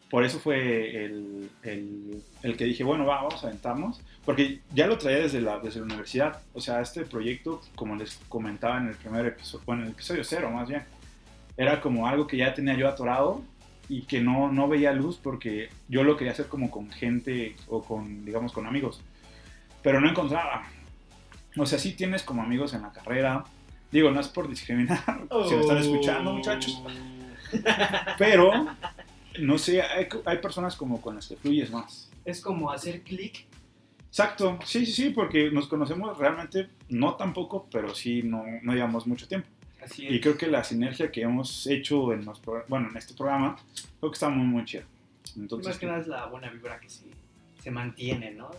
por 0.09 0.23
eso 0.23 0.39
fue 0.39 1.05
el, 1.05 1.49
el, 1.63 2.23
el 2.43 2.57
que 2.57 2.65
dije, 2.65 2.83
bueno, 2.83 3.05
va, 3.05 3.23
vamos 3.23 3.43
a 3.43 3.47
aventarnos, 3.47 4.01
porque 4.23 4.61
ya 4.73 4.87
lo 4.87 4.97
traía 4.97 5.19
desde 5.19 5.41
la, 5.41 5.59
desde 5.59 5.79
la 5.79 5.85
universidad. 5.85 6.41
O 6.53 6.61
sea, 6.61 6.81
este 6.81 7.05
proyecto, 7.05 7.61
como 7.75 7.95
les 7.95 8.15
comentaba 8.29 8.77
en 8.77 8.87
el 8.87 8.95
primer 8.95 9.25
episodio, 9.25 9.65
bueno, 9.65 9.81
en 9.81 9.87
el 9.87 9.93
episodio 9.93 10.23
cero 10.23 10.51
más 10.51 10.69
bien, 10.69 10.83
era 11.57 11.81
como 11.81 12.07
algo 12.07 12.27
que 12.27 12.37
ya 12.37 12.53
tenía 12.53 12.75
yo 12.75 12.87
atorado 12.87 13.43
y 13.89 14.03
que 14.03 14.21
no, 14.21 14.51
no 14.51 14.67
veía 14.67 14.93
luz 14.93 15.19
porque 15.21 15.69
yo 15.87 16.03
lo 16.03 16.17
quería 16.17 16.33
hacer 16.33 16.47
como 16.47 16.69
con 16.69 16.89
gente 16.91 17.55
o 17.67 17.83
con, 17.83 18.25
digamos, 18.25 18.51
con 18.51 18.65
amigos, 18.67 19.01
pero 19.81 19.99
no 19.99 20.09
encontraba. 20.09 20.67
O 21.57 21.65
sea, 21.65 21.79
sí 21.79 21.93
tienes 21.93 22.23
como 22.23 22.41
amigos 22.41 22.73
en 22.73 22.81
la 22.81 22.91
carrera, 22.91 23.43
digo, 23.91 24.11
no 24.11 24.19
es 24.19 24.27
por 24.27 24.49
discriminar, 24.49 25.03
si 25.47 25.55
me 25.55 25.61
están 25.61 25.77
escuchando 25.77 26.33
muchachos, 26.33 26.81
pero 28.17 28.67
no 29.39 29.57
sé, 29.57 29.81
hay, 29.81 30.07
hay 30.25 30.37
personas 30.39 30.75
como 30.75 31.01
con 31.01 31.15
las 31.15 31.27
que 31.27 31.35
fluyes 31.35 31.71
más. 31.71 32.09
Es 32.23 32.41
como 32.41 32.71
hacer 32.71 33.01
clic. 33.01 33.45
Exacto, 34.07 34.57
sí, 34.65 34.85
sí, 34.85 34.93
sí, 34.93 35.09
porque 35.09 35.51
nos 35.51 35.67
conocemos 35.67 36.17
realmente, 36.17 36.69
no 36.89 37.15
tampoco, 37.15 37.67
pero 37.69 37.93
sí 37.93 38.23
no, 38.23 38.45
no 38.61 38.73
llevamos 38.73 39.05
mucho 39.07 39.27
tiempo. 39.27 39.47
Así 39.83 40.07
Y 40.07 40.15
es. 40.15 40.21
creo 40.21 40.37
que 40.37 40.47
la 40.47 40.63
sinergia 40.63 41.11
que 41.11 41.21
hemos 41.21 41.67
hecho 41.67 42.13
en, 42.13 42.23
los 42.23 42.41
bueno, 42.67 42.89
en 42.89 42.97
este 42.97 43.13
programa, 43.13 43.57
creo 43.99 44.11
que 44.11 44.15
está 44.15 44.29
muy, 44.29 44.45
muy 44.45 44.63
chida. 44.63 44.83
Y 45.35 45.41
Entonces, 45.41 45.67
más 45.67 45.77
que 45.77 45.85
nada 45.85 45.99
es 45.99 46.07
la 46.07 46.25
buena 46.27 46.49
vibra 46.49 46.79
que 46.79 46.89
se, 46.89 47.05
se 47.61 47.71
mantiene, 47.71 48.31
¿no? 48.31 48.51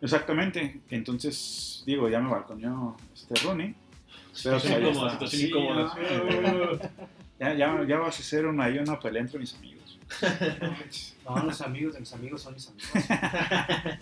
exactamente. 0.00 0.80
Entonces, 0.90 1.82
digo, 1.84 2.08
ya 2.08 2.20
me 2.20 2.30
balconeó 2.30 2.96
este 3.12 3.34
Ronnie. 3.42 3.74
Espero 4.36 4.56
que 4.56 4.60
Situación 4.62 4.74
haya 4.74 4.88
incómoda, 4.90 5.12
estado- 5.12 5.30
situación 5.30 5.40
sí, 5.40 5.46
incómoda. 5.48 6.90
Ya, 7.38 7.54
ya, 7.54 7.84
ya 7.86 7.98
vas 7.98 8.16
a 8.16 8.20
hacer 8.20 8.46
una, 8.46 8.64
ahí 8.64 8.78
una 8.78 8.98
pelea 8.98 9.22
entre 9.22 9.38
mis 9.38 9.54
amigos. 9.54 9.98
No, 11.24 11.42
los 11.44 11.60
amigos 11.60 11.94
de 11.94 12.00
mis 12.00 12.12
amigos 12.12 12.42
son 12.42 12.54
mis 12.54 12.68
amigos. 12.68 13.98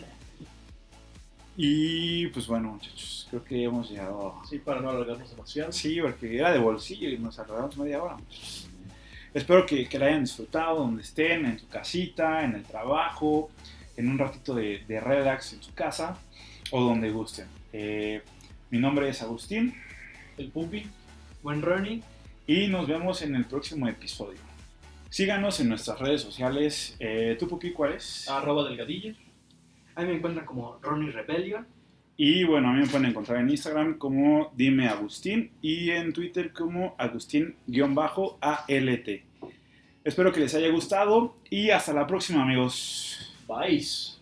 Y 1.56 2.26
pues 2.28 2.46
bueno, 2.48 2.72
muchachos, 2.72 3.26
creo 3.30 3.44
que 3.44 3.62
hemos 3.64 3.88
llegado. 3.90 4.34
Sí, 4.48 4.58
para 4.58 4.80
no 4.80 4.90
alargarnos 4.90 5.30
demasiado. 5.30 5.70
Sí, 5.72 6.00
porque 6.00 6.36
era 6.38 6.52
de 6.52 6.58
bolsillo 6.58 7.08
y 7.08 7.18
nos 7.18 7.38
alargamos 7.38 7.76
media 7.76 8.02
hora. 8.02 8.16
muchachos. 8.16 8.68
Espero 9.32 9.64
que, 9.66 9.88
que 9.88 9.98
la 9.98 10.06
hayan 10.06 10.22
disfrutado 10.24 10.76
donde 10.78 11.02
estén, 11.02 11.44
en 11.46 11.58
su 11.58 11.68
casita, 11.68 12.44
en 12.44 12.54
el 12.54 12.62
trabajo, 12.64 13.50
en 13.96 14.08
un 14.08 14.18
ratito 14.18 14.54
de, 14.54 14.84
de 14.86 15.00
relax 15.00 15.52
en 15.54 15.62
su 15.62 15.72
casa 15.74 16.18
o 16.70 16.80
donde 16.82 17.10
gusten. 17.10 17.46
Eh, 17.72 18.22
mi 18.70 18.78
nombre 18.78 19.08
es 19.08 19.22
Agustín 19.22 19.74
el 20.38 20.50
Pupi. 20.50 20.86
Buen 21.42 21.62
Ronnie. 21.62 22.02
Y 22.46 22.68
nos 22.68 22.86
vemos 22.86 23.22
en 23.22 23.36
el 23.36 23.44
próximo 23.44 23.88
episodio. 23.88 24.40
Síganos 25.10 25.60
en 25.60 25.68
nuestras 25.68 25.98
redes 25.98 26.22
sociales. 26.22 26.96
Eh, 26.98 27.36
¿Tu 27.38 27.48
Pupi 27.48 27.72
cuál 27.72 27.94
es? 27.94 28.28
Arroba 28.28 28.68
Delgadilla. 28.68 29.14
Ahí 29.94 30.06
me 30.06 30.14
encuentran 30.14 30.44
como 30.44 30.78
Ronnie 30.82 31.12
Rebellion. 31.12 31.66
Y 32.16 32.44
bueno, 32.44 32.68
a 32.68 32.72
mí 32.72 32.80
me 32.80 32.86
pueden 32.86 33.06
encontrar 33.06 33.40
en 33.40 33.50
Instagram 33.50 33.98
como 33.98 34.52
Dime 34.54 34.88
Agustín 34.88 35.50
y 35.60 35.90
en 35.90 36.12
Twitter 36.12 36.52
como 36.52 36.94
Agustín-ALT. 36.98 39.08
Espero 40.04 40.32
que 40.32 40.40
les 40.40 40.54
haya 40.54 40.68
gustado 40.68 41.36
y 41.50 41.70
hasta 41.70 41.92
la 41.92 42.06
próxima 42.06 42.42
amigos. 42.42 43.34
Bye. 43.48 44.13